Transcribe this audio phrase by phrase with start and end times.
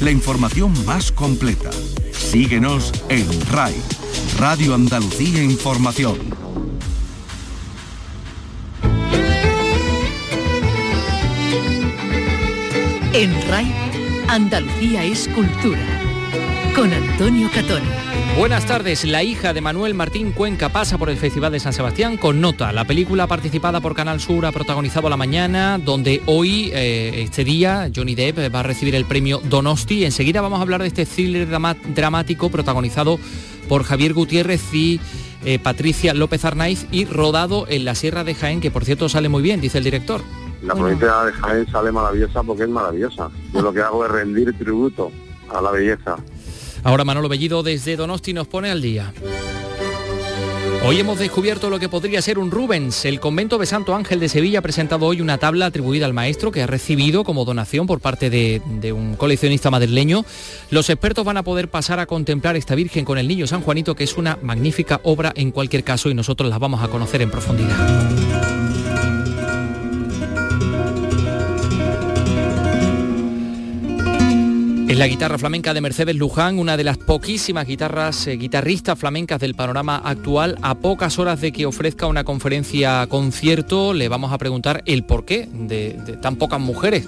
[0.00, 1.70] la información más completa.
[2.12, 3.74] Síguenos en RAI,
[4.38, 6.18] Radio Andalucía Información.
[13.12, 13.72] En RAI,
[14.28, 15.84] Andalucía es cultura.
[16.74, 18.09] Con Antonio Catón.
[18.38, 19.04] Buenas tardes.
[19.04, 22.72] La hija de Manuel Martín Cuenca pasa por el Festival de San Sebastián con nota.
[22.72, 27.90] La película participada por Canal Sur ha protagonizado La Mañana, donde hoy, eh, este día,
[27.94, 30.04] Johnny Depp va a recibir el premio Donosti.
[30.04, 33.18] Enseguida vamos a hablar de este thriller dramático protagonizado
[33.68, 35.00] por Javier Gutiérrez y
[35.44, 39.28] eh, Patricia López Arnaiz y rodado en la Sierra de Jaén, que por cierto sale
[39.28, 40.22] muy bien, dice el director.
[40.62, 43.30] La provincia de Jaén sale maravillosa porque es maravillosa.
[43.52, 45.10] Yo lo que hago es rendir tributo
[45.48, 46.16] a la belleza.
[46.82, 49.12] Ahora Manolo Bellido desde Donosti nos pone al día.
[50.82, 53.04] Hoy hemos descubierto lo que podría ser un Rubens.
[53.04, 56.50] El convento de Santo Ángel de Sevilla ha presentado hoy una tabla atribuida al maestro
[56.50, 60.24] que ha recibido como donación por parte de, de, un coleccionista madrileño.
[60.70, 63.94] Los expertos van a poder pasar a contemplar esta Virgen con el Niño San Juanito,
[63.94, 67.30] que es una magnífica obra en cualquier caso y nosotros las vamos a conocer en
[67.30, 67.76] profundidad.
[74.90, 79.38] Es la guitarra flamenca de Mercedes Luján, una de las poquísimas guitarras eh, guitarristas flamencas
[79.38, 80.58] del panorama actual.
[80.62, 85.48] A pocas horas de que ofrezca una conferencia concierto, le vamos a preguntar el porqué
[85.52, 87.06] de, de tan pocas mujeres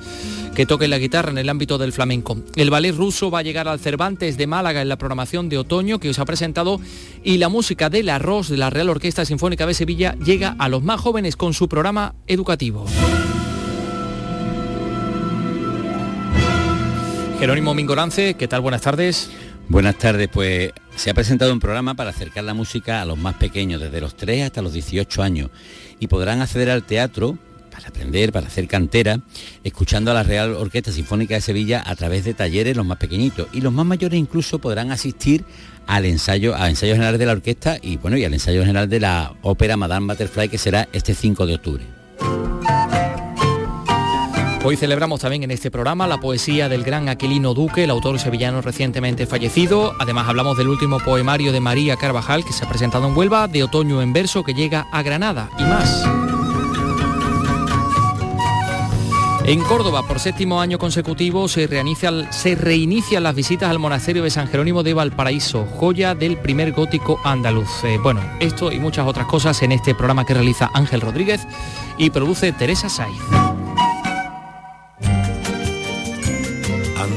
[0.55, 2.36] que toquen la guitarra en el ámbito del flamenco.
[2.55, 5.98] El ballet ruso va a llegar al Cervantes de Málaga en la programación de otoño
[5.98, 6.80] que os ha presentado
[7.25, 10.84] y la música del arroz de la Real Orquesta Sinfónica de Sevilla llega a los
[10.84, 12.86] más jóvenes con su programa educativo.
[17.42, 18.60] Jerónimo Mingorance, ¿qué tal?
[18.60, 19.28] Buenas tardes.
[19.68, 23.34] Buenas tardes, pues se ha presentado un programa para acercar la música a los más
[23.34, 25.50] pequeños, desde los 3 hasta los 18 años,
[25.98, 27.36] y podrán acceder al teatro
[27.72, 29.18] para aprender, para hacer cantera,
[29.64, 33.48] escuchando a la Real Orquesta Sinfónica de Sevilla a través de talleres los más pequeñitos,
[33.52, 35.44] y los más mayores incluso podrán asistir
[35.88, 39.76] al ensayo, generales de la orquesta y bueno, y al ensayo general de la ópera
[39.76, 42.01] Madame Butterfly que será este 5 de octubre.
[44.65, 48.62] Hoy celebramos también en este programa la poesía del gran Aquilino Duque, el autor sevillano
[48.62, 49.93] recientemente fallecido.
[49.99, 53.65] Además hablamos del último poemario de María Carvajal que se ha presentado en Huelva, de
[53.65, 56.05] Otoño en verso que llega a Granada y más.
[59.45, 61.69] En Córdoba, por séptimo año consecutivo, se,
[62.31, 67.19] se, reinician las visitas al monasterio de San Jerónimo de Valparaíso, joya del primer gótico
[67.25, 67.83] andaluz.
[67.83, 71.41] Eh, bueno, esto y muchas otras cosas en este programa que realiza Ángel Rodríguez
[71.99, 73.19] y produce Teresa Saiz.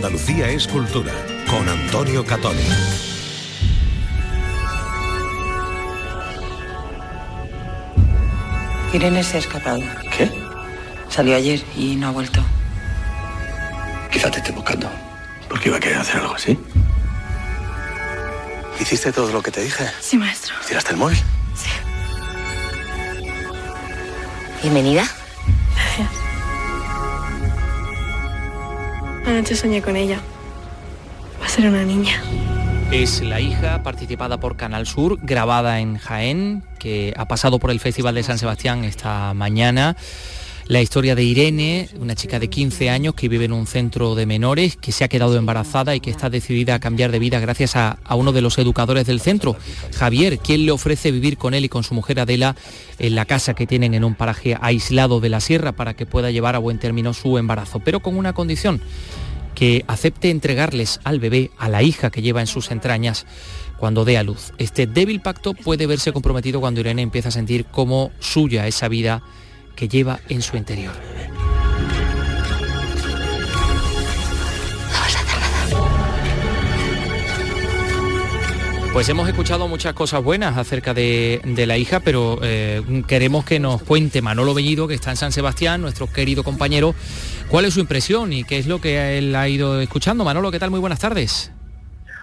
[0.06, 1.12] Andalucía es cultura,
[1.50, 2.62] con Antonio Catoni.
[8.94, 9.82] Irene se ha escapado.
[10.16, 10.30] ¿Qué?
[11.10, 12.40] Salió ayer y no ha vuelto.
[14.12, 14.92] Quizá te esté buscando.
[15.50, 16.56] Porque iba a querer hacer algo así.
[18.80, 19.90] ¿Hiciste todo lo que te dije?
[20.02, 20.54] Sí, maestro.
[20.68, 21.18] ¿Tiraste el móvil?
[21.56, 21.70] Sí.
[24.62, 25.08] Bienvenida.
[25.74, 26.25] Gracias.
[29.26, 30.20] Anoche soñé con ella.
[31.42, 32.22] Va a ser una niña.
[32.92, 37.80] Es la hija participada por Canal Sur, grabada en Jaén, que ha pasado por el
[37.80, 39.98] Festival de San Sebastián esta mañana.
[40.68, 44.26] La historia de Irene, una chica de 15 años que vive en un centro de
[44.26, 47.76] menores, que se ha quedado embarazada y que está decidida a cambiar de vida gracias
[47.76, 49.56] a, uno de los educadores del centro,
[49.96, 52.56] Javier, quien le ofrece vivir con él y con su mujer Adela
[52.98, 56.32] en la casa que tienen en un paraje aislado de la sierra para que pueda
[56.32, 58.82] llevar a buen término su embarazo, pero con una condición
[59.54, 63.28] que acepte entregarles al bebé, a la hija que lleva en sus entrañas,
[63.78, 64.52] cuando dé a luz.
[64.58, 69.22] Este débil pacto puede verse comprometido cuando Irene empieza a sentir como suya esa vida
[69.76, 70.94] que lleva en su interior.
[78.96, 83.60] Pues hemos escuchado muchas cosas buenas acerca de, de la hija, pero eh, queremos que
[83.60, 86.96] nos cuente Manolo Bellido, que está en San Sebastián, nuestro querido compañero,
[87.50, 90.24] cuál es su impresión y qué es lo que él ha ido escuchando.
[90.24, 90.72] Manolo, ¿qué tal?
[90.72, 91.52] Muy buenas tardes.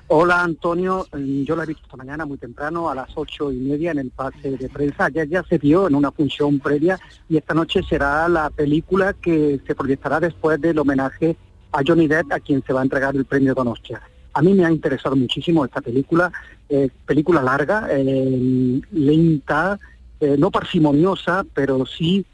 [0.08, 3.92] Hola Antonio, yo la he visto esta mañana muy temprano a las ocho y media
[3.92, 5.06] en el pase de prensa.
[5.06, 9.60] Ayer ya se vio en una función previa y esta noche será la película que
[9.66, 11.36] se proyectará después del homenaje
[11.72, 14.02] a Johnny Depp, a quien se va a entregar el premio Donostia.
[14.34, 16.30] A mí me ha interesado muchísimo esta película,
[16.68, 19.78] eh, película larga, eh, lenta,
[20.20, 22.26] eh, no parsimoniosa, pero sí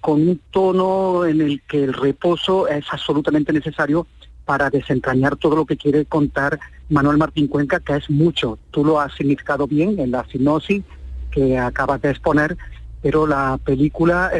[0.00, 4.06] con un tono en el que el reposo es absolutamente necesario
[4.48, 6.58] para desentrañar todo lo que quiere contar
[6.88, 8.58] Manuel Martín Cuenca, que es mucho.
[8.70, 10.82] Tú lo has significado bien en la sinopsis
[11.30, 12.56] que acabas de exponer,
[13.02, 14.32] pero la película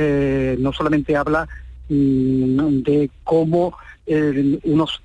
[0.59, 1.47] no solamente habla
[1.91, 3.77] mmm, de cómo
[4.65, 5.03] unos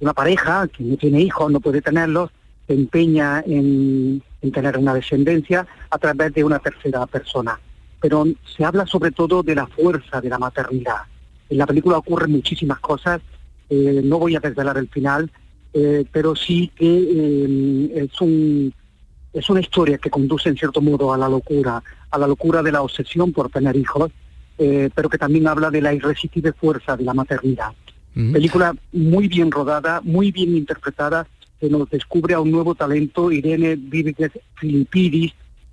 [0.00, 2.30] una pareja que no tiene hijos, no puede tenerlos,
[2.66, 4.20] se empeña en
[4.52, 7.60] tener una descendencia a través de una tercera persona.
[8.00, 11.02] Pero se habla sobre todo de la fuerza de la maternidad.
[11.48, 13.20] En la película ocurren muchísimas cosas,
[13.70, 15.30] eh, no voy a desvelar el final,
[15.72, 18.72] eh, pero sí que eh, es, un,
[19.32, 22.72] es una historia que conduce en cierto modo a la locura, a la locura de
[22.72, 24.10] la obsesión por tener hijos,
[24.94, 27.72] pero que también habla de la irresistible fuerza de la maternidad.
[28.14, 31.26] Película muy bien rodada, muy bien interpretada,
[31.58, 35.32] que nos descubre a un nuevo talento, Irene Víguez Filipidis,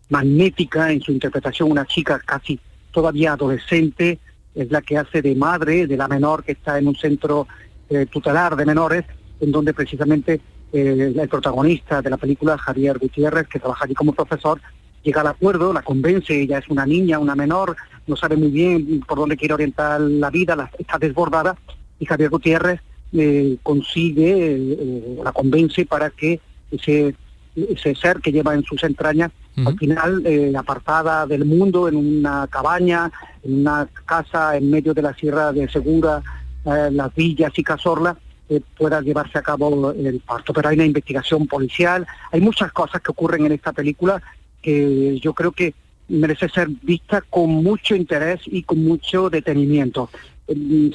[0.10, 2.60] magnética en su interpretación, una chica casi
[2.92, 4.18] todavía adolescente,
[4.56, 7.48] es la que hace de madre de la menor que está en un centro
[7.90, 9.06] eh, tutelar de menores,
[9.40, 10.42] en donde precisamente
[10.72, 14.60] eh, el protagonista de la película, Javier Gutiérrez, que trabaja allí como profesor,
[15.04, 17.76] llega al acuerdo, la convence, ella es una niña, una menor,
[18.08, 21.56] no sabe muy bien por dónde quiere orientar la vida, está desbordada,
[22.00, 22.82] y Javier Gutiérrez
[23.14, 24.78] eh, consigue,
[25.24, 26.40] la convence para que
[26.72, 27.16] ese,
[27.56, 29.32] ese ser que lleva en sus entrañas
[29.66, 33.12] al final eh, apartada del mundo, en una cabaña,
[33.44, 36.22] en una casa en medio de la Sierra de Segura,
[36.66, 38.18] eh, las villas y Cazorla,
[38.50, 40.54] eh, pueda llevarse a cabo el parto.
[40.54, 44.22] Pero hay una investigación policial, hay muchas cosas que ocurren en esta película
[44.62, 45.74] que yo creo que
[46.08, 50.10] merece ser vista con mucho interés y con mucho detenimiento.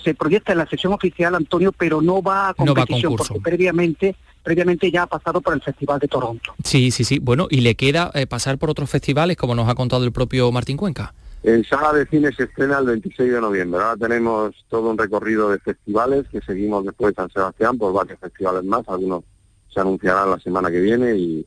[0.03, 4.91] Se proyecta en la sesión oficial, Antonio, pero no va a competición, porque previamente previamente
[4.91, 6.55] ya ha pasado por el Festival de Toronto.
[6.63, 7.19] Sí, sí, sí.
[7.19, 10.53] Bueno, y le queda eh, pasar por otros festivales, como nos ha contado el propio
[10.53, 11.15] Martín Cuenca.
[11.45, 13.79] En sala de cine se estrena el 26 de noviembre.
[13.79, 18.19] Ahora tenemos todo un recorrido de festivales que seguimos después de San Sebastián por varios
[18.19, 18.83] festivales más.
[18.89, 19.25] Algunos
[19.69, 21.47] se anunciarán la semana que viene y,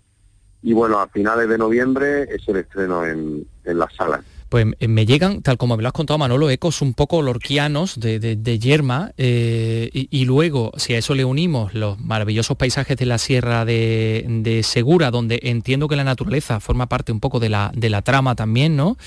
[0.61, 4.87] y bueno, a finales de noviembre es el estreno en, en las salas pues eh,
[4.87, 8.59] me llegan, tal como me lo has contado Manolo, ecos un poco lorquianos de, de,
[8.59, 13.65] Yerma eh, y, luego, si a eso le unimos los maravillosos paisajes de la Sierra
[13.65, 18.01] de, Segura, donde entiendo que la naturaleza forma parte un poco de la, de la
[18.01, 18.97] trama también, ¿no?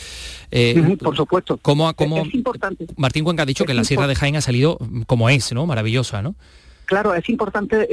[0.50, 1.58] Eh, por supuesto.
[1.58, 2.86] ¿cómo, es importante.
[2.96, 5.66] Martín Cuenca ha dicho que la Sierra de Jaén ha salido como es, ¿no?
[5.66, 6.34] Maravillosa, ¿no?
[6.84, 7.86] Claro, es importante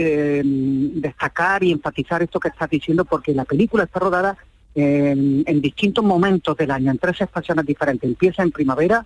[0.43, 4.38] destacar y enfatizar esto que estás diciendo porque la película está rodada
[4.79, 8.07] en, distintos momentos del año, en tres estaciones diferentes.
[8.07, 9.03] Empieza en primavera,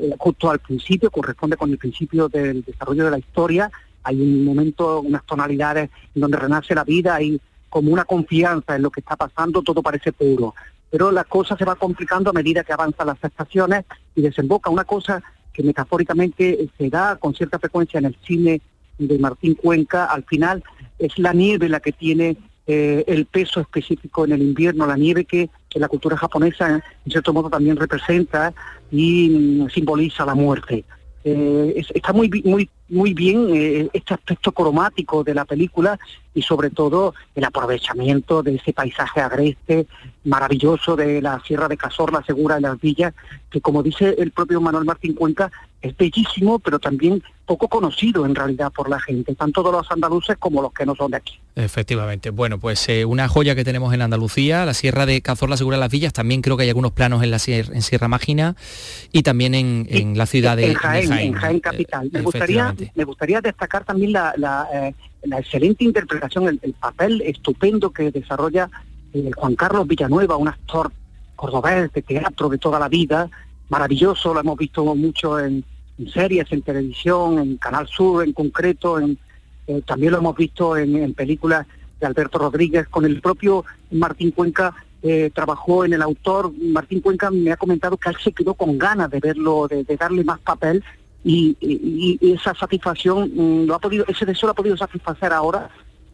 [0.00, 3.68] eh, justo al principio, corresponde con el principio del desarrollo de la historia.
[4.04, 8.82] Hay un momento, unas tonalidades en donde renace la vida, hay como una confianza en
[8.82, 10.54] lo que está pasando, todo parece puro.
[10.88, 13.84] Pero la cosa se va complicando a medida que avanzan las estaciones
[14.14, 15.20] y desemboca una cosa
[15.52, 18.62] que metafóricamente se da con cierta frecuencia en el cine
[18.98, 20.62] de Martín Cuenca, al final
[20.98, 22.36] es la nieve la que tiene
[22.70, 27.10] eh, el peso específico en el invierno, la nieve que, que, la cultura japonesa en
[27.10, 28.52] cierto modo también representa
[28.92, 30.84] y mm, simboliza la muerte.
[31.24, 35.98] Eh, está muy, muy, muy bien eh, este aspecto cromático de la película
[36.34, 39.86] y sobre todo el aprovechamiento de ese paisaje agreste
[40.24, 43.14] maravilloso de la Sierra de Cazorla, Segura de las Villas,
[43.50, 45.50] que como dice el propio Manuel Martín Cuenca,
[45.80, 50.36] es bellísimo, pero también poco conocido en realidad por la gente, tanto de los andaluces
[50.38, 51.38] como los que no son de aquí.
[51.54, 52.30] Efectivamente.
[52.30, 55.80] Bueno, pues eh, una joya que tenemos en Andalucía, la Sierra de Cazorla, Segura de
[55.80, 58.54] las Villas, también creo que hay algunos planos en la sierra, en Sierra Mágina
[59.12, 62.10] y también en, la ciudad de, Jaén, En Jaén capital.
[62.12, 68.10] Me gustaría, me gustaría destacar también la, la, eh, excelente interpretación, el, papel estupendo que
[68.10, 68.70] desarrolla
[69.12, 70.92] eh, Juan Carlos Villanueva, un actor
[71.36, 73.28] cordobés de teatro de toda la vida,
[73.68, 75.64] maravilloso, lo hemos visto mucho en,
[76.12, 79.18] series, en televisión, en Canal Sur en concreto, en,
[79.66, 81.66] eh, también lo hemos visto en, películas
[82.00, 86.52] de Alberto Rodríguez, con el propio Martín Cuenca eh, trabajó en el autor.
[86.60, 90.24] Martín Cuenca me ha comentado que él se quedó con ganas de verlo, de, darle
[90.24, 90.82] más papel
[91.30, 95.68] y, esa satisfacción mm, lo ha podido, ese deseo lo ha podido satisfacer ahora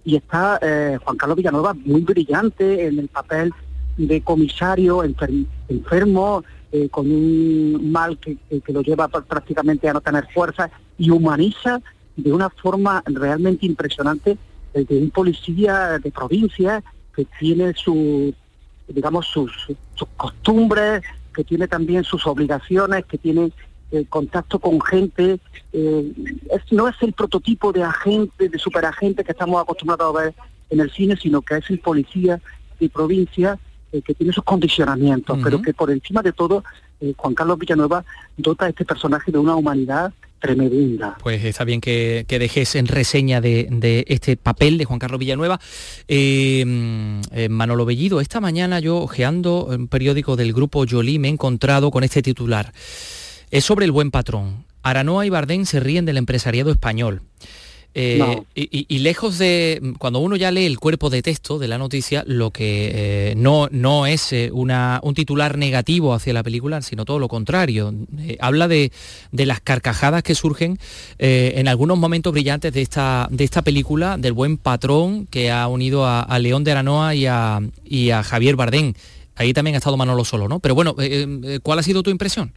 [0.04, 3.52] y está eh, Juan Carlos Villanueva muy brillante en el papel
[3.97, 6.42] de comisario enfermo,
[6.73, 8.37] eh, con un mal que,
[8.73, 10.68] lo lleva prácticamente a no tener fuerza
[10.99, 11.80] y humaniza
[12.16, 14.37] de una forma realmente impresionante
[14.73, 16.83] el de un policía de provincia
[17.14, 18.35] que tiene su
[18.88, 19.52] digamos sus,
[20.16, 21.02] costumbres,
[21.33, 23.52] que tiene también sus obligaciones, que tiene
[23.94, 25.38] eh, contacto con gente.
[25.72, 26.12] Eh,
[26.70, 30.34] no es el prototipo de agente, de superagente que estamos acostumbrados a ver
[30.70, 32.40] en el cine, sino que es el policía
[32.80, 33.58] de provincia
[33.92, 36.64] eh, que tiene sus condicionamientos, pero que por encima de todo
[37.00, 38.04] eh, Juan Carlos Villanueva
[38.36, 41.16] dota a este personaje de una humanidad tremenda.
[41.22, 45.60] Pues está bien que, dejes en reseña de, este papel de Juan Carlos Villanueva.
[46.08, 46.64] Eh,
[47.48, 52.02] Manolo Bellido, esta mañana yo, ojeando un periódico del grupo Jolie, me he encontrado con
[52.02, 52.72] este titular.
[53.54, 54.64] Es sobre el buen patrón.
[54.82, 57.23] Aranoa y Bardén se ríen del empresariado español.
[57.94, 62.25] Eh, y, lejos de, cuando uno ya lee el cuerpo de texto de la noticia,
[62.26, 67.04] lo que eh, no, no es eh, una, un titular negativo hacia la película, sino
[67.04, 67.94] todo lo contrario.
[68.40, 68.90] habla de,
[69.30, 70.80] las carcajadas que surgen
[71.20, 76.08] en algunos momentos brillantes de esta, de esta película, del buen patrón que ha unido
[76.08, 78.96] a, León de Aranoa y a, y a Javier Bardén.
[79.37, 80.58] Ahí también ha estado Manolo Solo, ¿no?
[80.58, 80.96] Pero bueno,
[81.62, 82.52] ¿cuál ha sido tu impresión?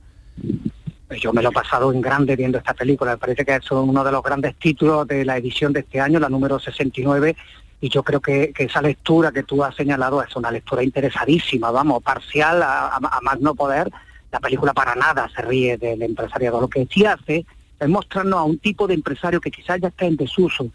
[1.10, 3.12] Yo me lo he pasado en grande viendo esta película.
[3.12, 6.20] Me parece que es uno de los grandes títulos de la edición de este año,
[6.20, 7.36] la número 69,
[7.80, 12.04] y yo creo que, esa lectura que tú has señalado es una lectura interesadísima, vamos,
[12.04, 13.90] parcial a, más no poder.
[14.32, 16.60] La película para nada se ríe del empresariado.
[16.60, 17.46] Lo que sí hace
[17.80, 20.70] es mostrarnos a un tipo de empresario que quizás ya está en desuso,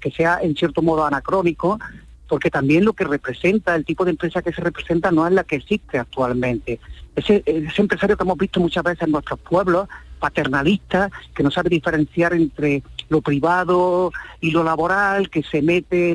[0.00, 1.78] que sea en cierto modo anacrónico,
[2.28, 5.44] porque también lo que representa, el tipo de empresa que se representa no es la
[5.44, 6.80] que existe actualmente.
[7.16, 7.42] Ese,
[7.76, 9.88] empresario que hemos visto muchas veces en nuestros pueblos,
[10.18, 16.12] paternalista, que no sabe diferenciar entre lo privado y lo laboral, que se mete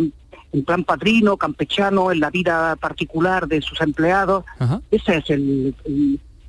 [0.51, 4.45] en, plan padrino, campechano, en la vida particular de sus empleados.
[4.89, 5.75] Ese es el,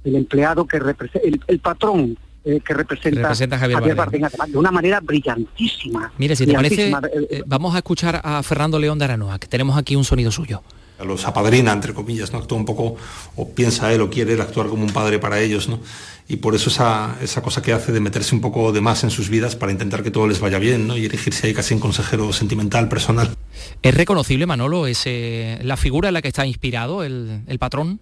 [0.05, 4.23] empleado que representa, el patrón eh, que representa, Javier, Bardem.
[4.49, 6.13] de una manera brillantísima.
[6.17, 6.95] Mire, si te parece, eh,
[7.31, 10.63] eh, vamos a escuchar a Fernando León de Aranoa, que tenemos aquí un sonido suyo.
[11.05, 12.39] Los apadrina, entre comillas, ¿no?
[12.39, 12.97] Actúa un poco,
[13.37, 15.81] o piensa él, o quiere actuar como un padre para ellos, ¿no?
[16.29, 19.11] Y por eso esa, esa cosa que hace de meterse un poco de más en
[19.11, 20.97] sus vidas para intentar que todo les vaya bien, ¿no?
[20.97, 23.35] Y erigirse ahí casi en consejero sentimental, personal.
[23.83, 28.01] ¿Es reconocible, Manolo, ese, la figura en la que está inspirado el, el patrón?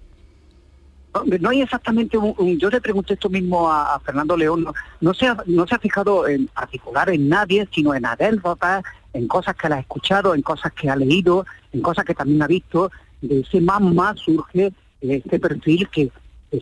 [1.24, 4.66] No hay exactamente un, yo le pregunté esto mismo a, Fernando León,
[5.00, 8.82] no, se ha, no se ha fijado en particular en nadie, sino en anécdotas,
[9.12, 12.46] en cosas que ha escuchado, en cosas que ha leído, en cosas que también ha
[12.46, 16.10] visto, de ese más más surge este perfil que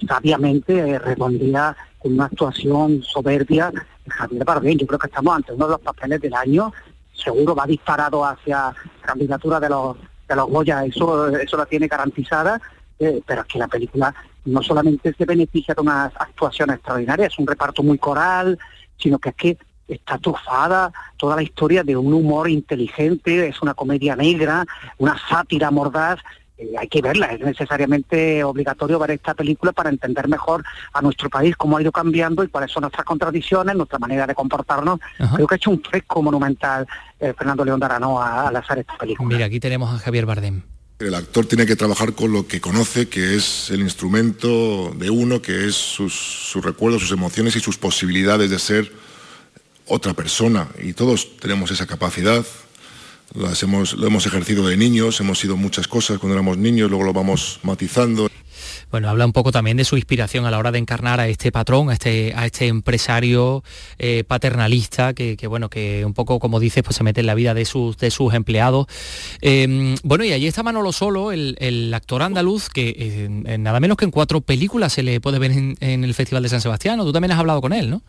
[0.07, 3.73] sabiamente eh, redondea con una actuación soberbia
[4.09, 4.79] Javier Bardem.
[4.79, 6.73] Yo creo que estamos ante uno de los papeles del año,
[7.13, 9.97] seguro va disparado hacia la candidatura de los
[10.29, 12.61] de los Goya, eso, eso la tiene garantizada,
[12.99, 14.13] eh, pero es que la película
[14.47, 18.59] no solamente se beneficia de unas actuaciones extraordinarias, es un reparto muy coral,
[18.97, 23.75] sino que es que está trufada toda la historia de un humor inteligente, es una
[23.75, 24.65] comedia negra,
[24.99, 26.21] una sátira mordaz.
[26.59, 31.29] Eh, hay que verla, es necesariamente obligatorio ver esta película para entender mejor a nuestro
[31.29, 34.99] país, cómo ha ido cambiando y cuáles son nuestras contradicciones, nuestra manera de comportarnos.
[35.35, 36.87] Creo que ha hecho un fresco monumental
[37.21, 39.29] eh, Fernando León de Aranoa al hacer esta película.
[39.29, 40.63] Mira, aquí tenemos a Javier Bardem.
[40.99, 45.43] El actor tiene que trabajar con lo que conoce, que es el instrumento de uno,
[45.43, 48.91] que es sus, recuerdos, sus emociones y sus posibilidades de ser
[49.87, 50.71] otra persona.
[50.83, 52.47] Y todos tenemos esa capacidad.
[53.35, 57.05] Las hemos, lo hemos ejercido de niños, hemos sido muchas cosas cuando éramos niños, luego
[57.05, 58.31] lo vamos matizando.
[58.91, 61.51] Bueno, habla un poco también de su inspiración a la hora de encarnar a este
[61.51, 63.65] patrón, a este, a este empresario
[63.99, 67.53] eh, paternalista que, bueno, que un poco, como dices, pues se mete en la vida
[67.53, 68.87] de sus, de sus empleados.
[69.41, 73.29] Em, bueno, y allí está Manolo Solo, el, actor andaluz, que
[73.59, 76.61] nada menos que en cuatro películas se le puede ver en, el Festival de San
[76.61, 76.99] Sebastián.
[77.01, 78.03] Tú también has hablado con él, ¿no?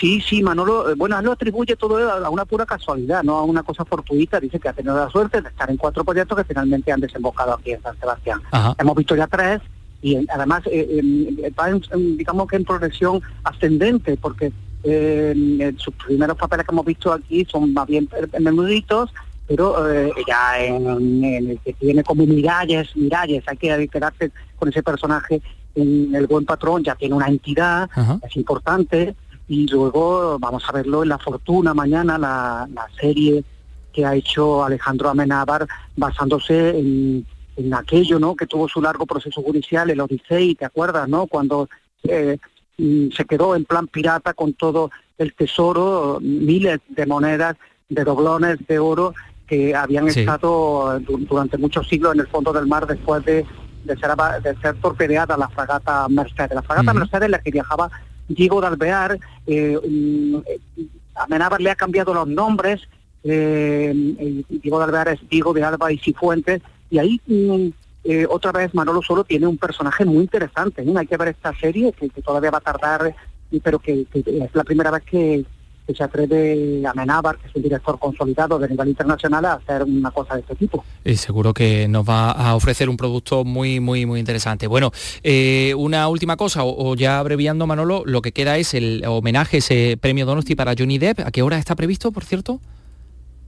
[0.00, 3.44] Sí, sí, Manolo, eh, bueno, él lo atribuye todo a una pura casualidad, no a
[3.44, 4.40] una cosa fortuita.
[4.40, 7.54] Dice que ha tenido la suerte de estar en cuatro proyectos que finalmente han desembocado
[7.54, 8.40] aquí en San Sebastián.
[8.78, 9.60] Hemos visto ya tres
[10.06, 14.52] y además eh, va digamos que en progresión ascendente porque
[14.84, 18.08] eh, sus primeros papeles que hemos visto aquí son más bien
[18.38, 19.10] menuditos
[19.48, 24.82] pero eh, ya en, el que tiene como miralles, miralles, hay que quedarse con ese
[24.82, 25.40] personaje
[25.76, 27.88] en El Buen Patrón, ya tiene una entidad,
[28.26, 29.14] es importante,
[29.46, 33.44] y luego vamos a verlo en La Fortuna mañana, la, la serie
[33.92, 37.24] que ha hecho Alejandro Amenábar basándose en,
[37.56, 38.36] en aquello, ¿no?
[38.36, 41.26] Que tuvo su largo proceso judicial, el Odisei, ¿te acuerdas, no?
[41.26, 41.68] Cuando
[42.04, 42.38] eh,
[42.78, 47.56] mm, se quedó en plan pirata con todo el tesoro, miles de monedas,
[47.88, 49.14] de doblones de oro
[49.46, 53.46] que habían estado durante muchos siglos en el fondo del mar después de,
[53.84, 54.10] de, ser,
[54.42, 56.54] de ser torpedeada la fragata Mercedes.
[56.54, 57.90] La fragata Mercedes en la que viajaba
[58.28, 60.60] Diego de Alvear, eh, mm, eh
[61.60, 62.82] le ha cambiado los nombres,
[63.24, 66.60] eh, Diego de Alvear es Diego de Alba y Cifuentes,
[66.90, 67.68] y ahí mm,
[68.08, 70.84] eh, otra vez Manolo Solo tiene un personaje muy interesante.
[70.96, 73.14] Hay que ver esta serie, que, todavía va a tardar,
[73.62, 75.44] pero que, es la primera vez que,
[75.96, 80.10] se atreve a Menábar, que es un director consolidado de nivel internacional, a hacer una
[80.10, 80.84] cosa de este tipo.
[81.04, 84.66] Y seguro que nos va a ofrecer un producto muy, muy, muy interesante.
[84.66, 84.90] Bueno,
[85.22, 89.96] eh, una última cosa, o, ya abreviando Manolo, lo que queda es el homenaje, ese
[90.00, 91.20] premio Donosti para Johnny Depp.
[91.20, 92.60] ¿A qué hora está previsto, por cierto?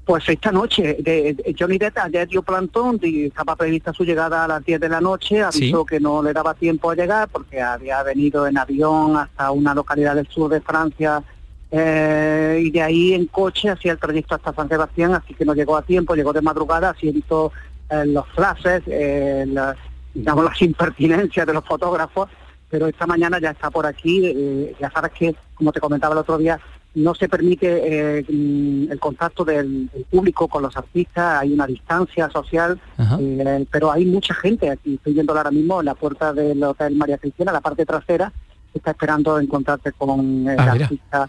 [0.08, 4.48] Pues esta noche, de, Johnny Depp ayer dio plantón, y estaba prevista su llegada a
[4.48, 8.02] las 10 de la noche, avisó que no le daba tiempo a llegar porque había
[8.02, 11.22] venido en avión hasta una localidad del sur de Francia
[11.70, 15.52] eh, y de ahí en coche hacía el trayecto hasta San Sebastián, así que no
[15.52, 19.76] llegó a tiempo, llegó de madrugada, así eh, los flashes, eh, las,
[20.14, 22.30] digamos las impertinencias de los fotógrafos,
[22.70, 26.38] pero esta mañana ya está por aquí, ya sabes que, como te comentaba el otro
[26.38, 26.58] día,
[26.98, 32.80] no se permite mm, el contacto del, público con los artistas, hay una distancia social,
[33.70, 37.18] pero hay mucha gente aquí, estoy viendo ahora mismo en la puerta del Hotel María
[37.18, 38.32] Cristina, la parte trasera,
[38.74, 41.28] está esperando encontrarse con el ah, artista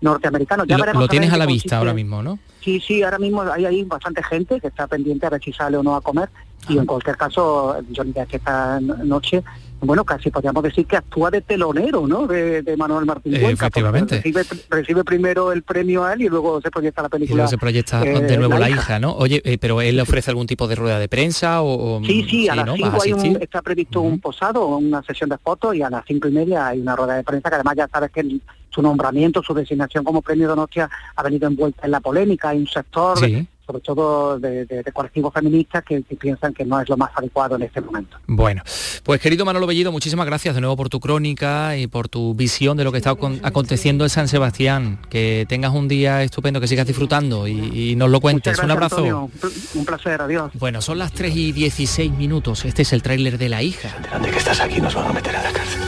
[0.00, 0.64] norteamericano.
[0.64, 2.38] Ya lo, tienes a la vista ahora mismo, ¿no?
[2.60, 5.76] Sí, sí, ahora mismo hay ahí bastante gente que está pendiente a ver si sale
[5.76, 6.28] o no a comer.
[6.68, 9.44] Y en cualquier caso, yo diría que esta noche
[9.86, 12.26] bueno, casi podríamos decir que actúa de telonero, ¿no?
[12.26, 14.22] De, Manuel Martín Efectivamente.
[14.68, 17.34] Recibe, primero el premio a él y luego se proyecta la película.
[17.34, 18.98] Y luego se proyecta eh, de nuevo la, hija.
[18.98, 19.14] ¿no?
[19.14, 22.00] Oye, eh, pero él le ofrece algún tipo de rueda de prensa o...
[22.04, 22.68] sí, sí, a las
[23.02, 26.68] 5 está previsto un posado, una sesión de fotos y a las cinco y media
[26.68, 30.20] hay una rueda de prensa que además ya sabes que su nombramiento, su designación como
[30.20, 33.18] premio de Donostia ha venido envuelta en la polémica, hay un sector
[33.66, 37.62] sobre todo de, de, colectivos feministas que, piensan que no es lo más adecuado en
[37.62, 38.16] este momento.
[38.26, 38.62] Bueno,
[39.02, 42.76] pues querido Manolo Bellido, muchísimas gracias de nuevo por tu crónica y por tu visión
[42.76, 43.10] de lo que está
[43.42, 44.98] aconteciendo en San Sebastián.
[45.08, 48.58] Que tengas un día estupendo, que sigas disfrutando y, nos lo cuentes.
[48.58, 49.30] un abrazo.
[49.74, 50.50] un placer, adiós.
[50.54, 52.64] Bueno, son las 3 y 16 minutos.
[52.64, 53.96] Este es el tráiler de la hija.
[54.20, 55.83] De que estás aquí nos van a meter a la cárcel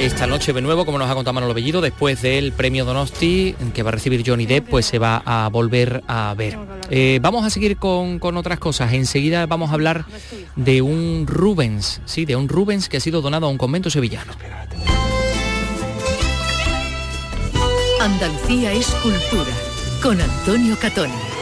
[0.00, 3.82] esta noche de nuevo, como nos ha contado Manolo Bellido, después del premio Donosti que
[3.82, 6.58] va a recibir Johnny Depp, pues se va a volver a ver.
[6.88, 8.94] Eh, vamos a seguir con, con, otras cosas.
[8.94, 10.06] Enseguida vamos a hablar
[10.56, 14.32] de un Rubens, sí, de un Rubens que ha sido donado a un convento sevillano.
[18.00, 19.52] Andalucía es cultura,
[20.02, 21.39] con Antonio Catoni.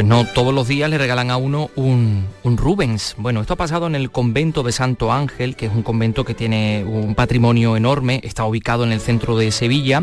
[0.00, 3.14] Pues no todos los días le regalan a uno un, Rubens.
[3.18, 6.32] Bueno, esto ha pasado en el convento de Santo Ángel, que es un convento que
[6.32, 10.02] tiene un patrimonio enorme, está ubicado en el centro de Sevilla.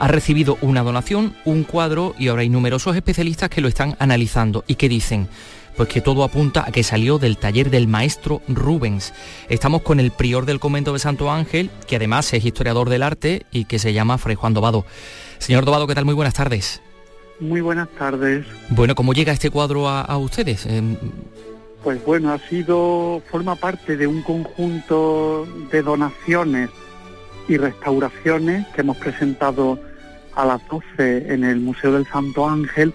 [0.00, 4.64] Ha recibido una donación, un cuadro y ahora hay numerosos especialistas que lo están analizando
[4.66, 5.28] y que dicen,
[5.76, 9.14] pues que todo apunta a que salió del taller del maestro Rubens.
[9.48, 13.46] Estamos con el prior del convento de Santo Ángel, que además es historiador del arte
[13.52, 14.84] y que se llama Fray Juan Dobado.
[15.38, 16.06] Señor Dobado, ¿qué tal?
[16.06, 16.82] Muy buenas tardes.
[17.40, 18.46] Muy buenas tardes.
[18.70, 20.66] Bueno, ¿cómo llega este cuadro a, ustedes?
[20.66, 20.96] Em,
[21.84, 26.70] pues bueno, ha sido, forma parte de un conjunto de donaciones
[27.48, 29.78] y restauraciones que hemos presentado
[30.34, 32.92] a las 12 en el Museo del Santo Ángel.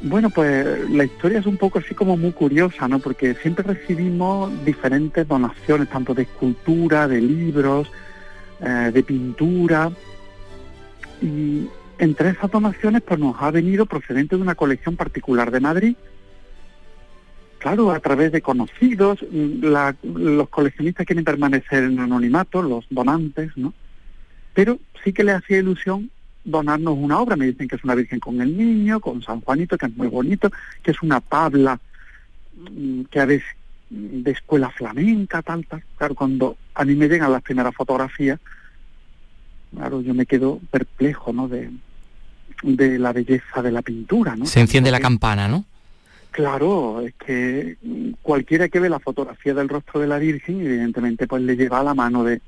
[0.00, 2.98] Bueno, pues la historia es un poco así como muy curiosa, ¿no?
[2.98, 7.88] Porque siempre recibimos diferentes donaciones, tanto de escultura, de libros,
[8.60, 9.92] eh, de pintura.
[11.20, 11.68] Y
[11.98, 15.96] entre esas donaciones pues nos ha venido procedente de una colección particular de Madrid.
[17.58, 23.72] Claro, a través de conocidos, los coleccionistas quieren permanecer en anonimato, los donantes, ¿no?
[24.52, 26.10] Pero sí que le hacía ilusión
[26.44, 27.36] donarnos una obra.
[27.36, 30.08] Me dicen que es una Virgen con el Niño, con San Juanito, que es muy
[30.08, 30.50] bonito,
[30.82, 31.78] que es una tabla
[32.70, 33.46] mm, que a veces
[33.90, 35.84] de escuela flamenca, tal, tal.
[35.96, 38.40] Claro, cuando a mí me llegan las primeras fotografías,
[39.74, 41.48] claro, yo me quedo perplejo, ¿no?
[41.48, 41.70] De,
[42.62, 44.46] de la belleza de la pintura, ¿no?
[44.46, 45.64] Se enciende la campana, ¿no?
[46.30, 47.76] Claro, es que
[48.22, 51.84] cualquiera que ve la fotografía del rostro de la Virgen, evidentemente pues le lleva a
[51.84, 52.40] la mano de,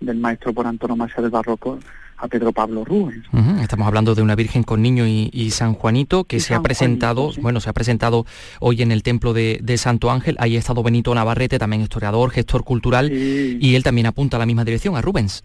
[0.00, 1.80] del maestro por antonomasia del barroco
[2.16, 3.24] a Pedro Pablo Rubens.
[3.60, 7.60] Estamos hablando de una Virgen con niño y, San Juanito que se ha presentado, bueno,
[7.60, 8.24] se ha presentado
[8.60, 10.36] hoy en el templo de, Santo Ángel.
[10.38, 14.46] Ahí ha estado Benito Navarrete, también historiador, gestor cultural, y él también apunta a la
[14.46, 15.42] misma dirección, a Rubens.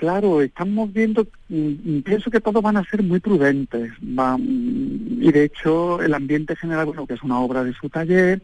[0.00, 3.92] Claro, estamos viendo, mm, pienso que todos van a ser muy prudentes.
[4.00, 8.42] Mm, y de hecho, el ambiente general, bueno, que es una obra de su taller,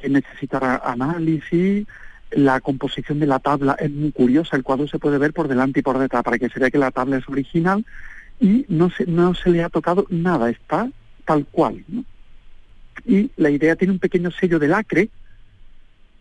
[0.00, 1.84] que necesitará análisis,
[2.30, 5.80] la composición de la tabla es muy curiosa, el cuadro se puede ver por delante
[5.80, 7.84] y por detrás, para que se vea que la tabla es original,
[8.38, 10.88] y no se, no se le ha tocado nada, está
[11.24, 11.84] tal cual.
[13.04, 15.08] Y la idea tiene un pequeño sello de lacre,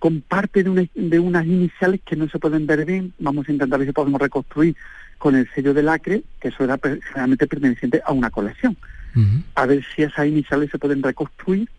[0.04, 3.14] con parte de, de, unas iniciales que no se pueden ver bien.
[3.20, 4.76] Vamos a intentar ver si podemos reconstruir
[5.18, 8.76] con el sello del acre, que eso era generalmente perteneciente a una colección.
[9.56, 11.70] A ver si esas iniciales se pueden reconstruir,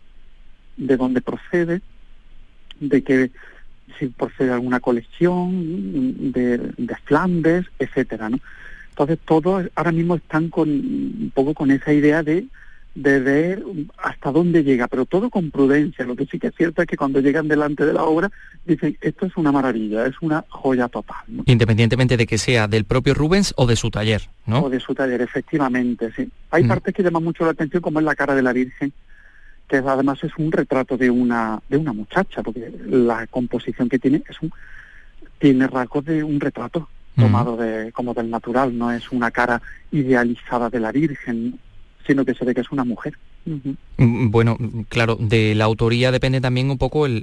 [0.75, 1.81] de dónde procede,
[2.79, 3.29] de que
[3.99, 8.39] si procede de alguna colección, de, de Flandes, etcétera, ¿no?
[8.89, 12.47] Entonces todos ahora mismo están con un poco con esa idea de
[12.95, 13.63] de ver
[13.97, 16.05] hasta dónde llega, pero todo con prudencia.
[16.05, 18.31] Lo que sí que es cierto es que cuando llegan delante de la obra
[18.65, 21.25] dicen, esto es una maravilla, es una joya total.
[21.45, 24.63] Independientemente de que sea del propio Rubens o de su taller, ¿no?
[24.63, 26.29] O de su taller, efectivamente, sí.
[26.51, 26.67] Hay mm.
[26.69, 28.93] partes que llaman mucho la atención, como es la cara de la Virgen,
[29.67, 34.23] que además es un retrato de una de una muchacha, porque la composición que tiene
[34.27, 34.51] es un
[35.37, 40.69] tiene rasgos de un retrato tomado de como del natural, no es una cara idealizada
[40.69, 41.59] de la Virgen,
[42.05, 43.17] sino que se ve que es una mujer.
[43.45, 44.57] Mm, bueno,
[44.89, 47.21] claro, de la autoría depende también un poco el,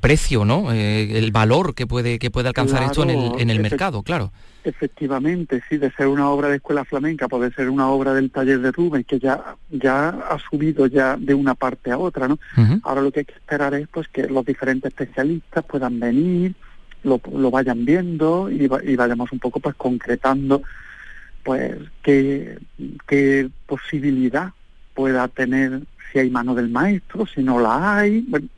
[0.00, 0.72] precio, ¿no?
[0.72, 4.32] Eh, el valor que puede que puede alcanzar esto en el, en el mercado, claro.
[4.64, 8.60] Efectivamente, sí, de ser una obra de escuela flamenca puede ser una obra del taller
[8.60, 12.38] de Rubens que ya ya ha subido ya de una parte a otra, ¿no?
[12.82, 16.54] Ahora lo que hay que esperar es pues que los diferentes especialistas puedan venir,
[17.02, 20.62] lo, lo vayan viendo y, y vayamos un poco pues concretando
[21.42, 22.58] pues qué,
[23.06, 24.52] qué posibilidad
[24.94, 28.24] pueda tener si hay mano del maestro, si no la hay.
[28.28, 28.48] Bueno,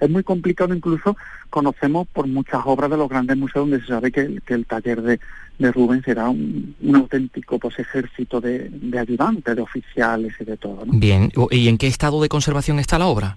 [0.00, 1.16] es muy complicado, incluso
[1.50, 5.20] conocemos por muchas obras de los grandes museos donde se sabe que, el taller de,
[5.58, 10.84] de Rubens será un, auténtico pues, ejército de, ayudantes, de oficiales y de todo.
[10.86, 13.36] Bien, ¿y en qué estado de conservación está la obra?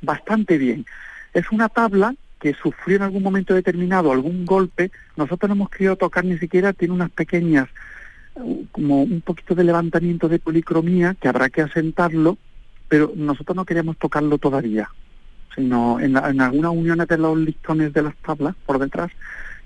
[0.00, 0.86] Bastante bien.
[1.34, 4.90] Es una tabla que sufrió en algún momento determinado algún golpe.
[5.16, 7.68] Nosotros no hemos querido tocar ni siquiera, tiene unas pequeñas
[8.72, 12.38] como un poquito de levantamiento de policromía que habrá que asentarlo,
[12.88, 14.90] pero nosotros no queríamos tocarlo todavía,
[15.54, 19.10] sino en, en algunas uniones de los listones de las tablas por detrás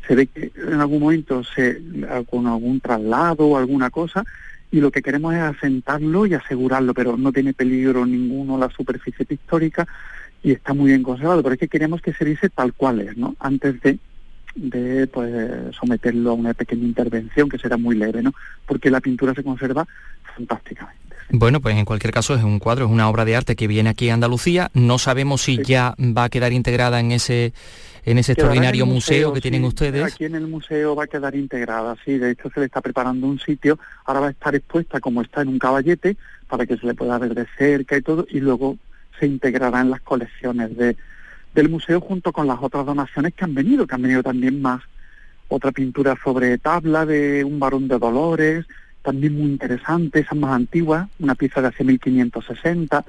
[0.06, 1.80] se ve que en algún momento se
[2.28, 4.24] con algún traslado o alguna cosa
[4.70, 9.26] y lo que queremos es asentarlo y asegurarlo, pero no tiene peligro ninguno la superficie
[9.26, 9.86] pictórica
[10.42, 13.16] y está muy bien conservado, pero es que queremos que se dice tal cual es,
[13.16, 13.36] ¿no?
[13.38, 13.98] Antes de
[14.54, 18.32] de pues someterlo a una pequeña intervención que será muy leve, ¿no?
[18.66, 19.86] Porque la pintura se conserva
[20.36, 21.02] fantásticamente.
[21.34, 23.88] Bueno, pues en cualquier caso es un cuadro, es una obra de arte que viene
[23.88, 24.70] aquí a Andalucía.
[24.74, 27.54] No sabemos si ya va a quedar integrada en ese
[28.04, 30.02] en ese extraordinario museo, que tienen ustedes.
[30.04, 32.18] Aquí en el museo va a quedar integrada, sí.
[32.18, 33.78] De hecho se le está preparando un sitio.
[34.04, 36.16] Ahora va a estar expuesta como está en un caballete
[36.48, 38.26] para que se le pueda ver de cerca y todo.
[38.28, 38.76] Y luego
[39.18, 40.96] se integrará en las colecciones de,
[41.54, 44.82] del museo junto con las otras donaciones que han venido, que han venido también más.
[45.48, 48.66] Otra pintura sobre tabla de un varón de Dolores,
[49.02, 53.04] también muy interesante, esa más antigua, una pieza de hace 1560,